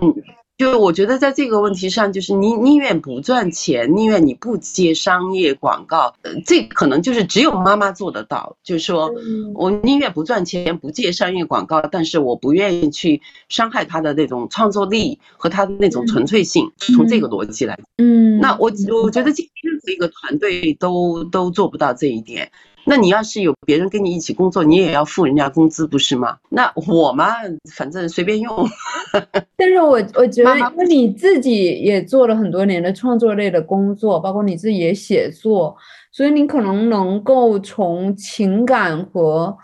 [0.56, 8.56] 就我觉得在这个问题上，就是你宁愿不赚钱，宁愿你不接商业广告，呃，这可能就是只有妈妈做得到。
[8.62, 9.12] 就是说
[9.54, 16.70] 我宁愿不赚钱，不接商业广告，但是我不愿意去伤害他的那种创作力和他的那种纯粹性。
[16.78, 18.70] 从这个逻辑来，嗯，那我
[19.02, 22.52] 我觉得今天任何一个团队都都做不到这一点。
[22.88, 26.36] 那你要是有别人跟你一起工作，你也要付人家工资，不是吗？
[26.48, 27.34] 那我嘛，
[27.74, 28.66] 反正随便用。
[29.56, 35.76] 但是我我觉得，因为你自己也做了很多年的创作类的工作，包括你自己也写作，
[36.12, 39.56] 所以你可能能够从情感和，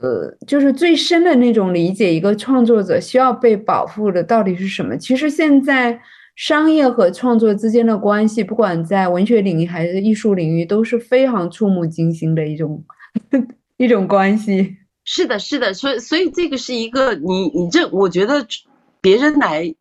[0.00, 4.96] 呃，就是最深的那种理解，一个创作者需要被保护的到底是什么。
[4.96, 6.00] 其实现在。
[6.42, 12.84] 商业和创作之间的关系，不管在文学领域还是艺术领域，都是非常触目惊心的一种
[13.78, 14.76] 一种关系。
[15.04, 18.44] 是的，是的，所以所以这个是一个你你这，我觉得
[19.00, 19.72] 别人来，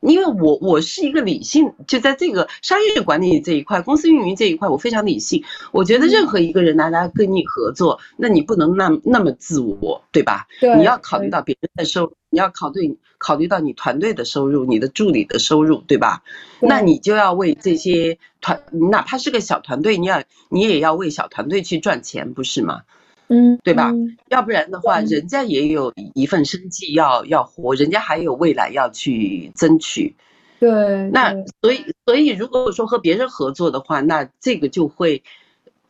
[0.00, 5.42] 因为我我是一个理性，就在这个商业管理这一块，公司运营这一块，我非常理性。
[5.72, 10.46] 我觉得任何一个人来来跟你合作，那你不能那那么自我，对吧？
[10.60, 12.98] 对，你要考虑到别人的收入，你要考虑。
[13.20, 16.22] 考虑到你团队的收入，你的助理的收入，对吧？
[16.60, 22.82] 那你就要为这些团，哪怕是个小团队，你要你也要为小团队去赚钱，不是吗？
[23.28, 23.92] 嗯，对吧？
[24.28, 30.14] 要不然的话，人家也有一份生计要要活，人家还有未来要去争取。
[30.60, 30.70] 对，
[31.10, 35.22] 那所以所以如果说和别人合作的话，那这个就会。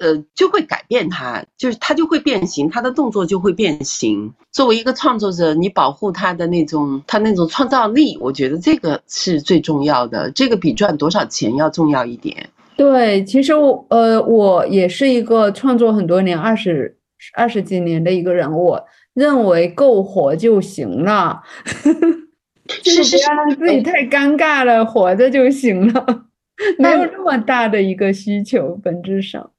[0.01, 4.33] 呃，就会改变他，就是他就会变形，他的动作就会变形。
[4.53, 12.49] 作为一个创作者，你保护他的那种他那种创造力，我觉得这个是最重要的，这个比赚多少钱要重要一点。
[12.77, 16.95] 对，其实我呃，我也是一个创作很多年，二十
[17.35, 21.43] 二十几年的一个人，我认为够活就行了，
[22.83, 26.27] 就是不要让自己太尴尬了，活着就行了，
[26.79, 29.51] 没有那么大的一个需求，本质上。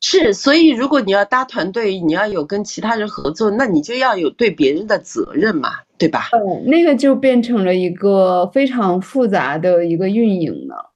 [0.00, 6.28] 是，所以如果你要搭团队，你要有跟其他人合作，那你就要有对别人的责任嘛，对吧？
[6.34, 10.93] 嗯，那个就变成了一个非常复杂的一个运营了。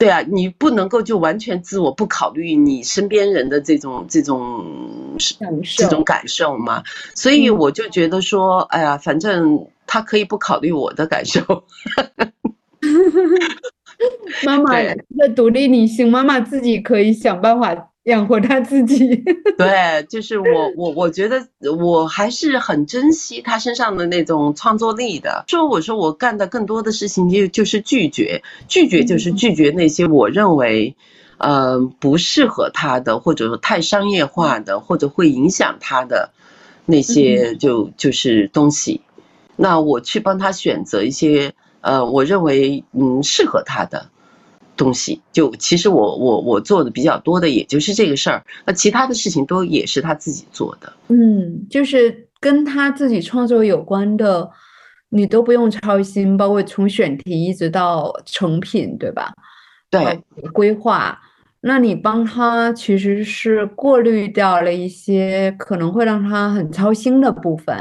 [0.00, 4.64] 对啊，你不能够就完全自我不考虑你身边人的这种这种
[5.76, 6.82] 这种感受嘛。
[7.14, 11.42] 所以我就觉得说，哎呀，反正他可以不考虑我的感受。
[14.42, 17.89] 妈妈，一个独立女性，妈妈自己可以想办法。
[18.04, 19.14] 养活他自己，
[19.58, 21.46] 对，就是我，我我觉得
[21.78, 25.44] 我还是很珍惜他身上的那种创作力的。
[25.48, 30.96] 说我说我干的更多的事情就就是拒绝，拒绝就是拒绝那些我认为，
[31.36, 36.30] 呃，不适合他的，或者说太商业化的，或者会影响他的
[36.86, 39.02] 那些就就是东西。
[39.56, 44.06] 那我去帮他选择一些，呃，我认为嗯适合他的。
[44.80, 50.90] 东西就其实我我我做的比较多的也就是这个事儿，那其他的事情都也是他自己做的。
[51.08, 54.50] 嗯，就是跟他自己创作有关的，
[55.10, 59.30] 你都不用操心，包括从选题一直到成品，对吧？
[59.90, 60.18] 对，
[60.54, 61.20] 规划，
[61.60, 67.76] 那你帮他其实是过滤掉了一些可能会让他很操心的部分，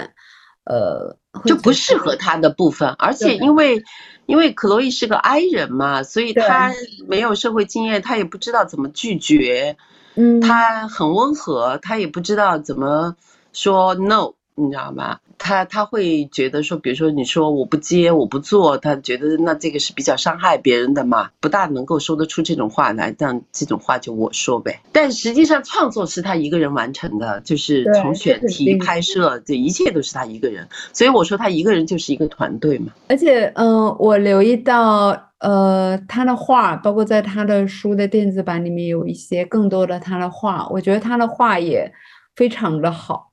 [0.66, 3.82] 呃，就不适合他的部分，而且因为。
[4.30, 6.72] 因为克洛伊是个 I 人嘛，所以他
[7.08, 9.76] 没有社会经验，他也不知道怎么拒绝。
[10.14, 13.16] 嗯，他很温和，他也不知道怎么
[13.54, 14.36] 说 no。
[14.60, 15.20] 你知道吗？
[15.42, 23.16] 他他会觉得说，比如说你说我不接我不做，他觉得那这个是比较伤害别人的嘛，不大能够说得出这种话来。
[23.18, 24.82] 但这种话就我说呗。
[24.92, 30.68] 但实际上创作是他一个人完成的，就是从选题、拍摄，这一切都是他一个人。
[30.92, 32.92] 所以我说他一个人就是一个团队嘛。
[33.08, 41.90] 而且，嗯，我留意到，呃，他的画，包括在他的书的电子版里面有一些更多的他的画，我觉得他的画也
[42.36, 43.29] 非常的好。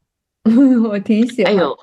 [0.89, 1.53] 我挺喜欢。
[1.53, 1.77] 哎呦，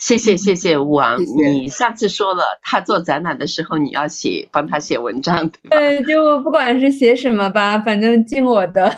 [0.00, 8.94] 谢谢谢谢吴王，你上次说了，他做展览的时候你要写，帮他写文章，对就不管是写什么吧，反正尽我的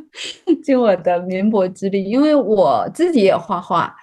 [0.62, 3.94] 尽我的绵薄之力，因为我自己也画画。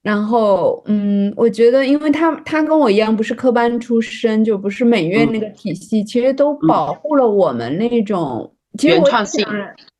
[0.00, 8.50] 然后，嗯，我觉得，因为他他跟我一样不是科班出身，就不是美院那个体系，其实都保护了我们那种
[8.82, 9.44] 原创性。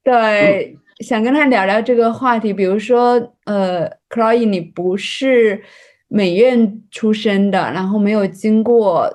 [0.04, 0.78] 对。
[1.00, 3.12] 想跟他聊聊这个话题，比如说，
[3.44, 5.62] 呃，Chloe，你不是
[6.08, 9.08] 美院出身的，然后没有经过，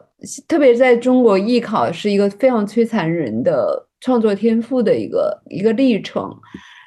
[0.47, 6.33] 特别在中国艺考是一个非常摧残人的创作天赋的一个一个历程。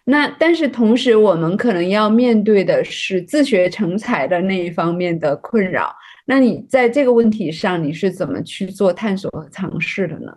[0.05, 5.95] 那但是同时，我们可能要面对的是自学成才的那一方面的困扰。
[6.25, 10.33] 那你在这个问题上，你是怎么去做探索和尝试的呢？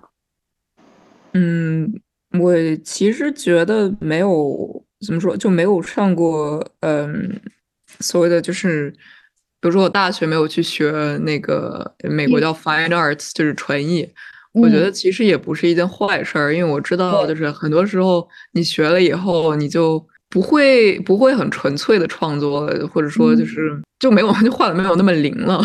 [1.34, 2.02] 嗯。
[2.38, 2.54] 我
[2.84, 7.42] 其实觉得没有怎么说，就没有上过，嗯，
[8.00, 8.92] 所谓的就是，
[9.60, 10.92] 比如说我大学没有去学
[11.24, 14.08] 那个美国叫 Fine Arts，就是纯艺。
[14.52, 25.60] 我觉得其实也不是一件坏事儿，因为我知道，就是很多时候你学了以后，你就不会不会很纯粹的创作，或者说就是就没有就画的没有那么灵了，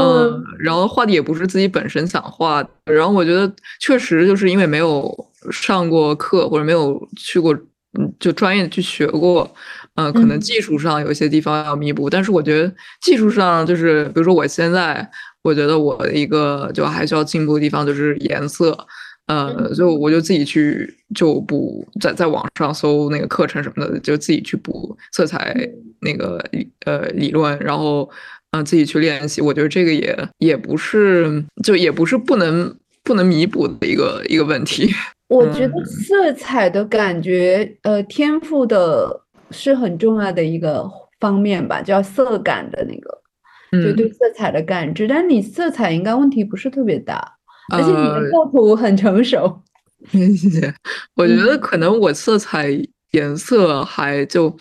[0.00, 5.30] 嗯，然后画的也不是自己本身想画，然后我觉得确实就是因为没有。
[5.50, 7.54] 上过课或者没有去过，
[7.98, 9.54] 嗯，就专业的去学过，
[9.94, 12.10] 嗯，可能技术上有一些地方要弥补。
[12.10, 15.08] 但是我觉得技术上就是，比如说我现在，
[15.42, 18.76] 我觉得我的一个就还需要进步的地方就是颜色，
[19.26, 25.54] 呃，就我就自己去就补，在在网上搜那个课程什么的，就自己去补色彩
[26.00, 26.42] 那个
[26.84, 28.10] 呃理论，然后
[28.50, 29.40] 嗯自己去练习。
[29.40, 34.92] 我觉得这个也也不是就也不是不能不能弥补的一个一个问题。
[35.28, 40.88] 我觉得色彩的感觉，呃，天赋的是很重要的一个
[41.18, 45.08] 方面吧，叫色感的那个，就对色彩的感知。
[45.08, 47.36] 但你色彩应该问题不是特别大，
[47.72, 49.62] 而且你的构图很成熟。
[50.12, 50.72] 谢谢。
[51.16, 52.68] 我觉得可能我色彩
[53.12, 54.54] 颜色还就，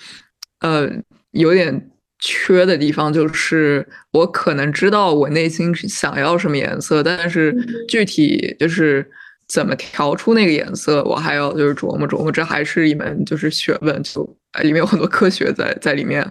[0.62, 0.90] 呃，
[1.32, 7.54] 有点缺的地方，就是我可能知道我内心想要什么颜色，但是
[7.88, 9.06] 具体就是。
[9.48, 11.04] 怎么调出那个颜色？
[11.04, 14.24] 我还要就是琢磨琢磨，这还是一门就是学问，就
[14.62, 16.24] 里面有很多科学在在里面。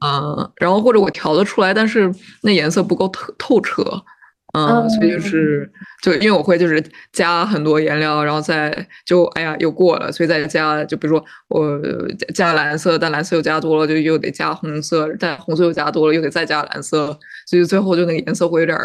[0.00, 2.12] 嗯，然后或者我调得出来，但是
[2.42, 3.82] 那颜色不够透透彻，
[4.54, 5.70] 嗯，所以就是
[6.02, 6.82] 就因为我会就是
[7.12, 11.80] 加很多颜料，然后再就哎呀又过了，所以再加就比如说我
[12.34, 18.78] 加蓝色，但蓝色又加多了，就又得加红色，但红色又加多了，又得再加蓝色，所以最后就那个颜色会有点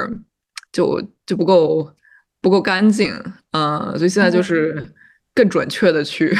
[0.71, 1.87] 就就不够
[2.43, 3.11] 不够干净，
[3.53, 4.85] 嗯，所以现在就是
[5.33, 6.37] 更准确的去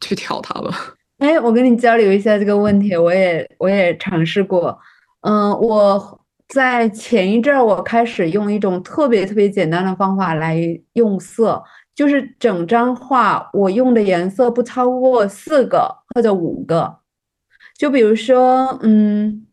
[0.00, 0.74] 去调它了。
[1.18, 4.76] 哎，我跟你交流一下这个问题，我也我也尝试过，
[5.20, 6.20] 嗯，我。
[6.46, 10.60] 在前一阵儿，我开始用一种特别特别简单的方法来
[10.92, 11.60] 用色，
[11.94, 16.98] 就是整张画我用的颜色不超过四个或者五个。
[17.78, 19.46] 就比如说，嗯，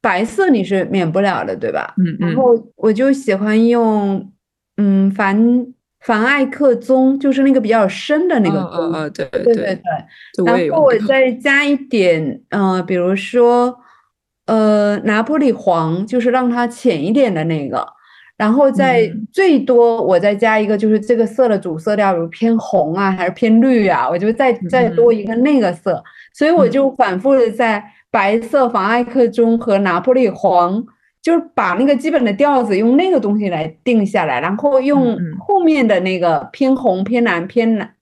[0.00, 1.94] 白色你是免不了的，对吧？
[1.98, 2.28] 嗯嗯。
[2.28, 4.32] 然后我就喜欢用，
[4.80, 5.66] 嗯，凡
[6.00, 8.92] 凡艾克棕，就是那个比较深的那个棕。
[8.92, 10.44] 啊对对对对。
[10.44, 13.78] 然后我 再加一点，呃，比如说。
[14.46, 17.86] 呃，拿破里黄就是让它浅一点的那个，
[18.36, 26.02] 然后再最多我再加一个，就是这个色的主色调，比如偏红啊，还是偏绿啊，我就再再多一个那个色，
[26.34, 27.80] 所以我就反复的在
[28.10, 30.84] 白色、防艾克棕和拿破里黄，
[31.22, 37.94] 就是把那个基本的调子用那个东西来定下来，然后用后面的那个偏红、偏蓝、偏蓝、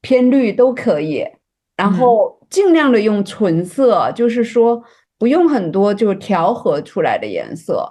[0.00, 1.26] 偏绿都可以，
[1.76, 4.82] 然后尽量的用纯色，就是说。
[5.16, 7.90] 不用很多，就调和出来的颜色，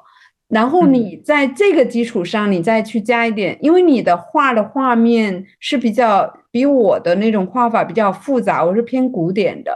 [0.50, 9.72] 然后你在这个基础上，你再去加一点，因为你的画的画面是比较比我的那种画法比较复杂，我是偏古典的，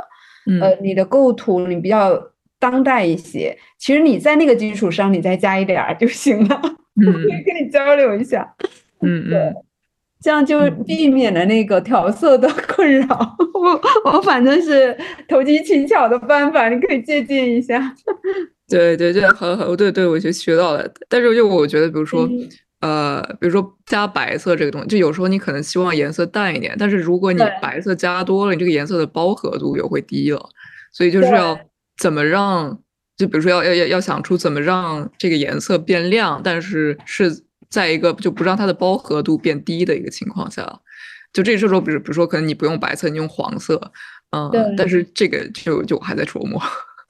[0.61, 2.21] 呃，你的构图你比较
[2.59, 6.61] 当代一些，其实你在那个基础上，你再加一点儿就行了。
[7.05, 8.55] 我可以跟你交流一下，
[9.01, 9.53] 嗯嗯。
[10.19, 13.37] 这样就避免了那个调色的困扰。
[13.53, 14.97] 我我反正是
[15.27, 17.95] 投机取巧的办法，你可以借鉴一下。
[18.67, 20.91] 对对，对很很对对，我就学到了。
[21.07, 22.27] 但是就我觉得，比如说
[22.81, 30.43] 呃，比如说加白色这个东西，就有时候你可能希望颜色淡一点，但是如果你白色加多了，你这个颜色的饱和度也会低了。
[30.91, 31.57] 所以就是要
[31.97, 32.79] 怎么让，
[33.17, 37.43] 就比如说要要要要想出怎么让这个颜色变亮，但是是。
[37.69, 40.79] 在一个就不让它的饱和度变低的一个情况下，
[41.33, 43.91] 就这时候，比如比如说，可能你不用白色，你用黄色，
[44.31, 46.61] 嗯，但是这个就就还在琢磨。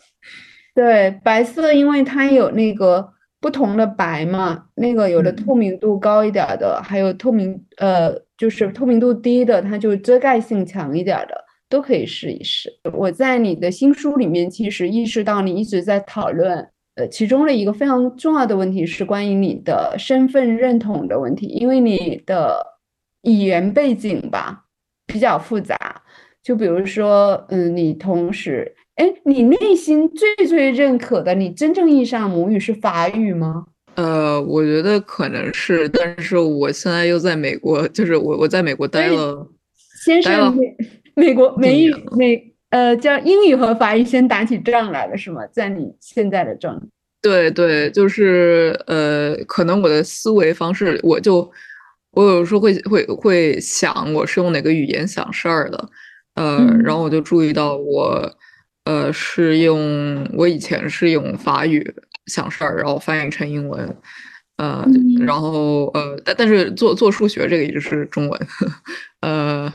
[0.73, 3.07] 对，白色因为它有那个
[3.39, 12.71] 不同的白嘛，那个有的透明度高一点的，还有透明呃，就是透明度低的，它就遮盖性强一点的，都可以试一试。
[12.93, 16.67] 我在你的新书里面，其实意识到你一直在讨论。
[16.95, 22.65] 呃，其中的一个非常重要的问题是关于你的身份认同的问题，因为你的
[23.21, 24.65] 语言背景吧
[25.05, 25.77] 比较复杂。
[26.41, 33.67] 就比如说，嗯，你同时，哎，你内心最最认可的，你真正意义上母语是法语吗？
[33.93, 39.47] 呃，我觉得可能是，但是我现在又在美国，就是我我在美国待了，
[40.03, 40.57] 先生，
[41.17, 42.53] 美美国美语美。
[42.69, 45.41] 呃，叫英语和法语先打起仗来了，是吗？
[45.53, 46.85] 在你现在的状态？
[47.21, 51.49] 对对，就是呃，可能我的思维方式，我就
[52.11, 55.89] 我有时候会会会想，我是用哪个语言想事儿的，
[56.35, 58.29] 呃，然后我就注意到我
[58.83, 61.95] 呃是用我以前是用法语
[62.25, 63.95] 想事儿，然后翻译成英文，
[64.57, 64.85] 呃，
[65.19, 68.47] 然后呃，但但是做做数学这个一直是中文，
[69.21, 69.73] 呃，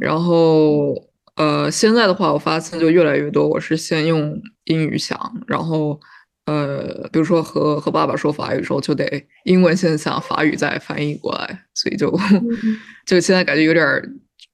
[0.00, 0.94] 然后。
[1.36, 3.46] 呃，现在的话，我发现就越来越多。
[3.46, 6.00] 我是先用英语想，然后
[6.46, 9.06] 呃，比如说和和爸爸说法语的时候，就得
[9.44, 12.10] 英文先想，法语再翻译过来，所以就
[13.04, 13.86] 就现在感觉有点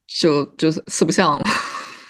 [0.09, 1.45] 就就四不像了。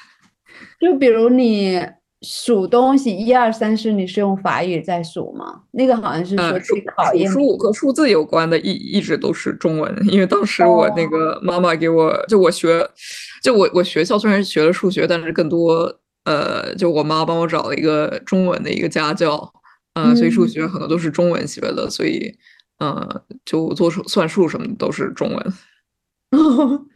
[0.81, 1.79] 就比如你
[2.23, 5.63] 数东西，一二三四，你是用法语在数吗？
[5.73, 7.31] 那个好像是说去考验。
[7.31, 12.89] 数和数字有关的，一一直都是中文， 因为当时我那个妈妈给我，就我学。
[13.43, 19.53] 就我我学校虽然学了数学，但是更多呃，就我妈帮我找了一个中文的一个家教，
[19.95, 22.33] 嗯，所以数学很多都是中文学的，所以
[22.79, 25.53] 嗯，就做数算术什么的都是中文。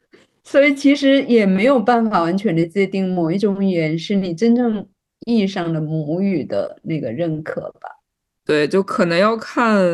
[0.45, 4.87] 所以其实也没有办法完全的界定某一种语言是你真正
[5.27, 7.91] 意义上的母语的那个认可吧。
[8.45, 9.85] 对，就可能要看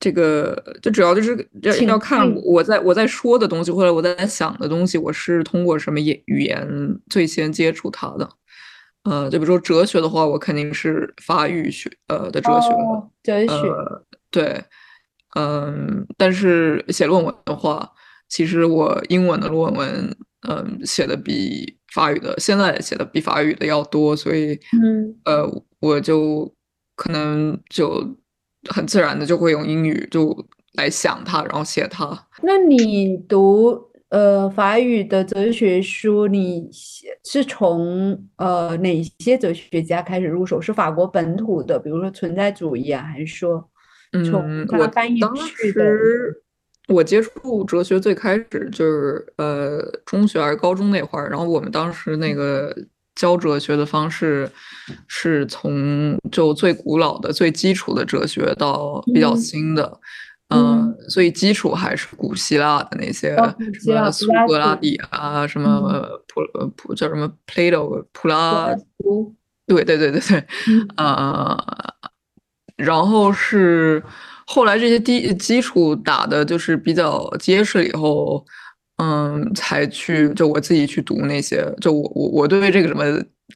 [0.00, 6.66] 这个，就主要就是要要看我在我在说的东西，或者我在想的东西，我是通过什么语语言
[7.10, 8.26] 最先接触它的。
[9.04, 12.70] 呃，就比如说哲学的话，我肯定是法语学呃的哲学。
[13.22, 13.74] 哲学。
[14.30, 14.64] 对，
[15.36, 17.92] 嗯，但是写论文的话，
[18.26, 20.16] 其实我英文的论文，
[20.48, 26.52] 嗯，写的比法语的现在写的比法语的要多，所以，嗯，呃，我就。
[26.94, 28.06] 可能就
[28.68, 32.28] 很自然的就会用英语，就来想它，然后写它。
[32.42, 33.76] 那你读
[34.10, 36.68] 呃法语的哲学书，你
[37.24, 40.60] 是从呃哪些哲学家开始入手？
[40.60, 43.68] 是法国本土的，比如说存在主义啊，还是说
[44.30, 45.82] 从他翻译去的？
[46.88, 52.76] 我接触哲学最开始就是呃中学还是高中那会儿，然后我们当时那个
[53.14, 54.50] 教哲学的方式
[55.06, 60.00] 是从就最古老的、最基础的哲学到比较新的，
[60.48, 63.36] 嗯，所以基础还是古希腊的那些
[63.80, 66.42] 什么苏格拉底啊，什么普
[66.76, 68.74] 普叫什么 Plato 普拉，
[69.66, 70.44] 对对对对对，
[70.96, 71.56] 呃，
[72.76, 74.02] 然后是。
[74.52, 78.44] 后来这些基基础打的就是比较结实以后，
[78.98, 83.02] 嗯，才去就我自己去读那些，就我我我对这个什么，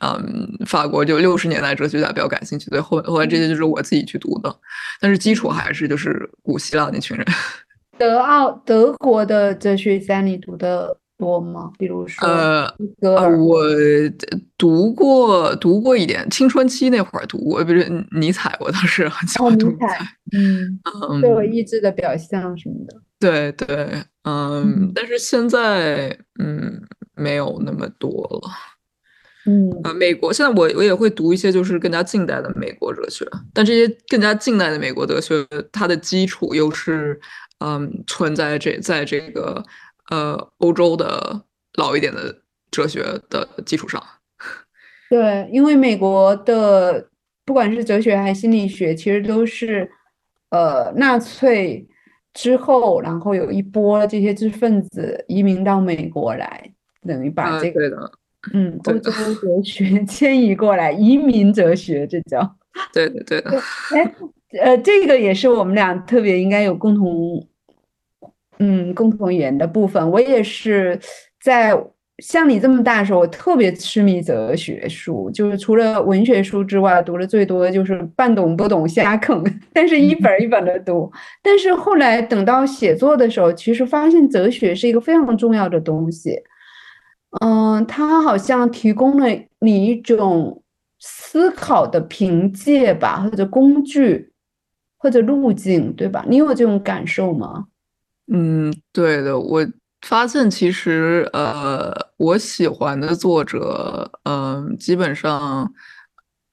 [0.00, 4.56] 嗯，法国就六十年代哲学家比较感兴趣，所以后后来这些就是我自己去读的，
[4.98, 7.26] 但是基础还是就是古希腊那群人。
[7.98, 10.96] 德奥德国的哲学家你读的？
[11.18, 11.70] 多吗？
[11.78, 12.70] 比如说，呃，
[13.38, 13.64] 我
[14.58, 17.82] 读过读过一点，青春期那会儿读过，比如
[18.12, 20.06] 尼采，我当时很喜欢读尼采，
[20.36, 20.78] 嗯
[21.10, 23.00] 嗯，自我意志的表象什么的。
[23.18, 23.66] 对对，
[24.24, 26.82] 嗯，但是现在嗯
[27.14, 28.10] 没有那么多
[28.42, 28.50] 了，
[29.50, 37.18] 嗯啊，美国现在我我也会读一些就是更加近代的美国哲学，但这些更加近代的美国哲学，它的基础又是
[37.60, 39.64] 嗯存在这在这个。
[40.10, 41.42] 呃，欧洲的
[41.74, 44.02] 老一点的哲学的基础上，
[45.10, 47.08] 对，因为美国的
[47.44, 49.90] 不管是哲学还是心理学，其实都是
[50.50, 51.86] 呃纳粹
[52.34, 56.72] 之后，然后有一波这些知识分子移民到美国来，
[57.06, 58.10] 等于把这个
[58.54, 62.56] 嗯欧洲哲学 迁移过来，移民哲学这叫
[62.92, 63.50] 对的对的。
[63.90, 64.14] 哎，
[64.60, 67.48] 呃，这个也是我们俩特别应该有共同。
[68.58, 70.98] 嗯，共同语言的部分，我也是
[71.40, 71.72] 在
[72.18, 81.12] 像你这么大的时候，我特别痴迷哲学书，就是除了文学书之外，读的最多的就是半懂不懂瞎啃，但是一本一本的读。
[81.42, 86.40] 但是后来等到写作的时候，其实发现哲学是一个非常重要的东西。
[87.42, 89.26] 嗯，它好像提供了
[89.58, 90.62] 你一种
[90.98, 94.32] 思考的凭借吧，或者工具，
[94.96, 96.24] 或者路径，对吧？
[96.26, 97.66] 你有这种感受吗？
[98.32, 99.64] 嗯，对的，我
[100.06, 105.72] 发现其实呃，我喜欢的作者，嗯，基本上，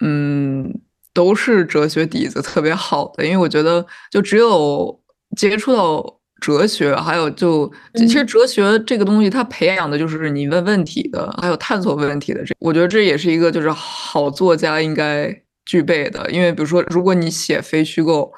[0.04, 0.72] 嗯，
[1.14, 5.02] 都是哲学底子特别好的，因为我觉得就只有
[5.36, 15.36] 接触到哲学，还有就其实哲学这个东西，它培养的就是你问问题的，还有探索问题的这，我觉得这也是一个就是好作家应该
[15.66, 18.32] 具备的，因为比如说，如果你写非虚构。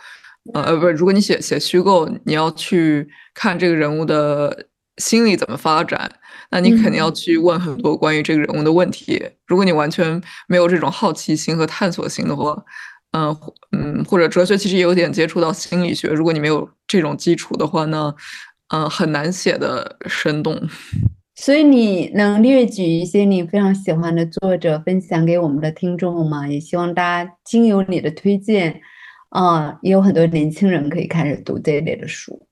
[0.53, 4.65] 呃呃，不是，如果你写写虚构，你要去看这个人物的
[4.97, 6.09] 心理怎么发展，
[6.49, 9.21] 那你肯定要去问很多关于这个人物的问题。
[9.45, 12.63] 如果你完全没有这种好奇心和探索心的话，
[13.11, 13.37] 嗯
[13.71, 18.15] 嗯，或者哲学其实也有点接触到心理学，如果你没有这种基础的话呢，
[18.69, 20.67] 嗯，很难写的生动。
[21.35, 26.47] 所以你能列举一些你非常喜欢的作者分享给我们的听众吗？
[26.47, 28.81] 也希望大家经由你的推荐。
[29.29, 32.47] 啊，也有很多年轻人可以开始读这一类的书。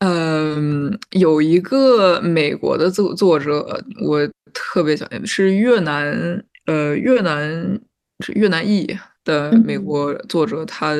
[0.00, 3.66] 嗯，有一个美国的作作者，
[4.02, 7.80] 我特别想念，是越南，呃，越南
[8.20, 8.86] 是越南裔
[9.24, 10.64] 的美国作者。
[10.66, 10.92] 他，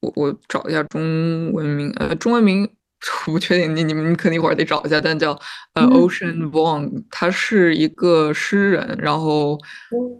[0.00, 2.68] 我我找一下中文名，呃，中文名
[3.28, 5.38] 我不确定，你你们肯定一会儿得找一下，但叫
[5.74, 9.56] 呃 Ocean Vuong，他是一个诗人，然后，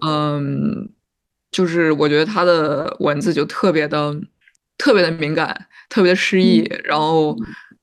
[0.06, 0.88] 嗯，
[1.50, 4.14] 就是我觉得他的文字就特别的。
[4.78, 7.36] 特别的敏感，特别的诗意，然后，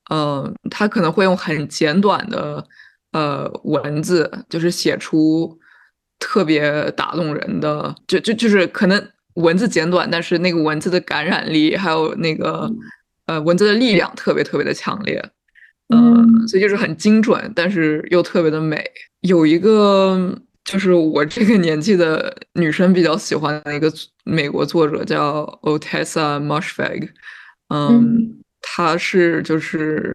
[0.09, 2.65] 嗯，他可能会用很简短的
[3.13, 5.57] 呃文字，就是写出
[6.19, 12.69] 特别打动人的，就就就是可能文字简短，但是那个文字的感染力，还有那个
[13.25, 15.23] 呃文字的力量特别特别的强烈，
[15.93, 18.83] 嗯，所以就是很精准，但是又特别的美。
[19.21, 20.39] 有一个。
[20.65, 23.91] 就是我这个年纪的女生比较喜欢的一个
[24.23, 27.09] 美国作者叫 Otessa Mushfeg，
[27.69, 30.13] 嗯，他是就是，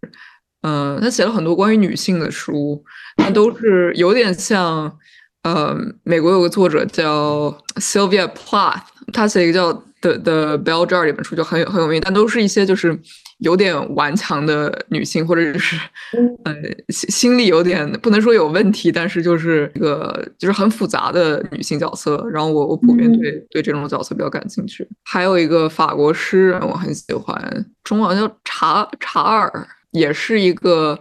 [0.62, 2.84] 嗯，他写了很多关于女性的书，
[3.16, 4.98] 那都是有点像，
[5.42, 12.98] 呃，美国有个作者叫 Sylvia Plath，他写一个叫 The The Bell Jar 这本书就很有很有名，但都是一些就是
[13.38, 15.76] 有点顽强的女性，或者是
[16.44, 16.54] 呃
[16.88, 22.24] 心心里有点不能说有问题，但是就是一个就是很复杂的女性角色。
[22.30, 24.86] 然后我我普遍对对这种角色比较感兴趣。
[25.02, 30.98] 还有一个法国诗人我很喜欢，中文叫查查尔，也是一个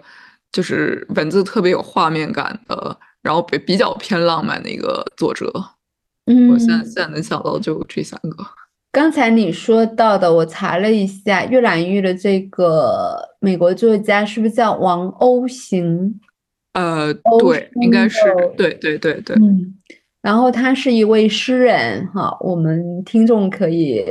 [0.52, 5.52] 就是文字特别有画面感的，然后比比较偏浪漫的一个作者。
[6.26, 8.46] 嗯，我现在现在能想到就这三个。
[8.94, 16.20] 刚才你说到的，我查了一下，阅览玉的这个美国作家是不是叫王鸥行？
[16.74, 18.20] 呃，对，应该是，
[18.56, 19.36] 对对对对。
[19.38, 19.74] 嗯，
[20.22, 24.06] 然后他是一位诗人，哈，我们听众可以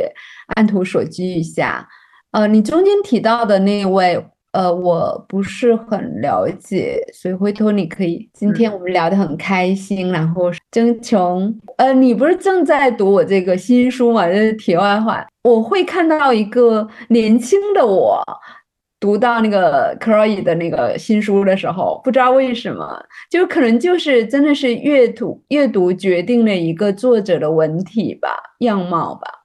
[0.57, 1.89] 按图索骥一下。
[2.33, 4.27] 呃，你中间提到的那位。
[4.53, 14.27] 呃，我不是很了解，所以回头你可以，今天我们聊得很开心，然后争穷，呃，你不是正在读我这个新书嘛？
[14.27, 18.23] 这是题外话，我会看到一个年轻的我，
[19.01, 29.42] 读到那个 c r o y 的那个新书的时候，不知道为什么，就可能就是真的是阅读阅读决定了一个作者的文体吧，样貌吧。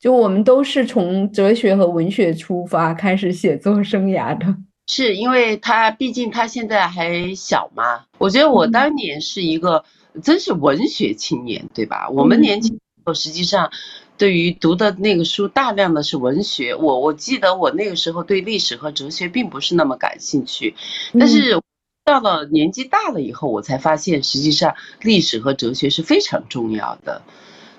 [0.00, 4.56] 就我们都是从哲学和文学出发开始写作生涯的，
[4.86, 8.04] 是因为他毕竟他现在还小嘛。
[8.18, 9.84] 我觉得我当年是一个
[10.22, 12.08] 真是文学青年，对吧？
[12.10, 13.72] 我们年轻时候实际上
[14.16, 16.76] 对于读的那个书大量的是文学。
[16.76, 20.76] 我我记得我那个时候对历史和哲学并不是那么感兴趣，
[21.18, 21.60] 但是
[22.04, 27.22] 到了年纪大了以后，我才发现实际上历史和哲学是非常重要的，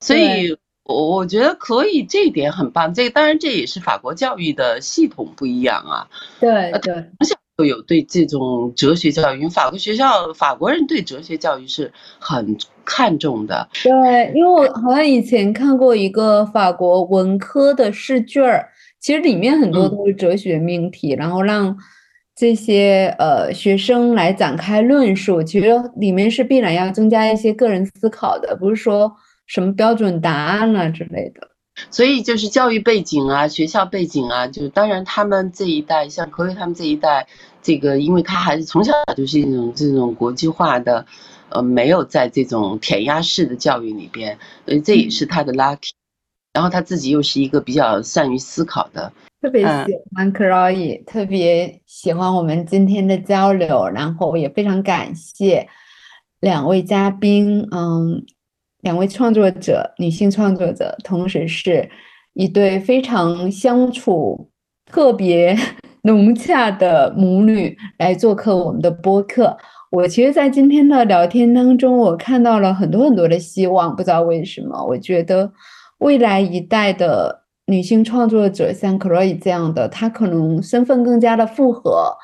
[0.02, 0.58] 所以。
[0.90, 2.92] 我我觉得可以，这一点很棒。
[2.92, 6.08] 这个当然这也是法国教育的系统不一样啊。
[6.40, 13.70] 对对，从小就有对这种哲学教育，因为法国学校法国人对哲学教育是很看重的。
[13.84, 18.68] 对，因为我好像以前看过一个法国文科的试卷儿，
[19.00, 21.78] 其实里面很多都是哲学命题，然后让
[22.36, 25.44] 这些呃学生来展开论述。
[25.44, 25.68] 其实
[25.98, 29.16] 里面是必然要增加一些个人思考的，不是说。
[29.50, 31.50] 什么标准答案啊之类的，
[31.90, 37.26] 所以就是教育背景啊，学校背景啊，就当然他们这一代，像可伟他们这一代，
[37.64, 41.04] 这个因为他还是从小就是一种这种国际化的，
[41.50, 45.90] 呃，没有在这种填鸭式的教育里边，所以这也是他的 lucky。
[46.54, 49.12] 然后他自己又是一个比较善于思考的，
[49.42, 55.68] 特别喜欢 c r o y 特别喜欢我们今天的交流，然后也非常感谢
[56.40, 58.28] 两位嘉宾，嗯。
[58.82, 61.90] 两位创作者，女性创作者，同时是
[62.34, 64.50] 一对非常相处
[64.86, 65.56] 特别
[66.04, 69.58] 融洽的母女来做客我们的播客。
[69.92, 73.96] 我其实，在今天的聊天当中，我看到了很多很多的希望。
[73.96, 75.52] 不知道为什么，我觉得
[75.98, 82.16] 未来一代的女性创作者，像 c l o e 这样的，她可能身份更加的复合。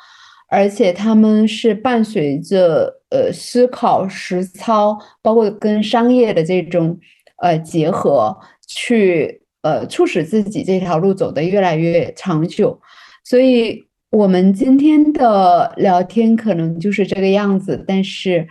[0.47, 6.99] 而且他们是伴随着呃思考实操，包括跟商业的这种
[7.37, 8.37] 呃结合，
[8.67, 12.77] 去呃促使自己这条路走得越来越长久。
[13.23, 13.81] 所以，
[14.11, 17.81] 我们今天的聊天可能就是这个样子。
[17.87, 18.45] 但是，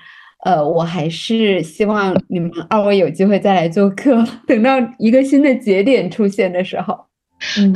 [0.44, 7.06] 呃，我还是希望你们二位有机会再来做客， 等到一个新的节点出现的时候。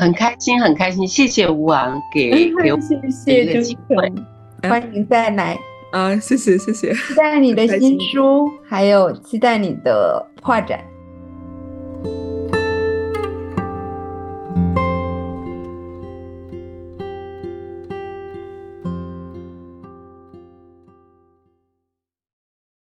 [0.00, 2.30] 很开心，很开心，谢谢吴昂给
[2.62, 2.78] 给我
[3.26, 3.96] 这个机会，
[4.68, 5.58] 欢迎再来
[5.90, 6.14] 啊！
[6.18, 10.80] 谢谢谢谢，期待你的新书， 还有期待你的画展。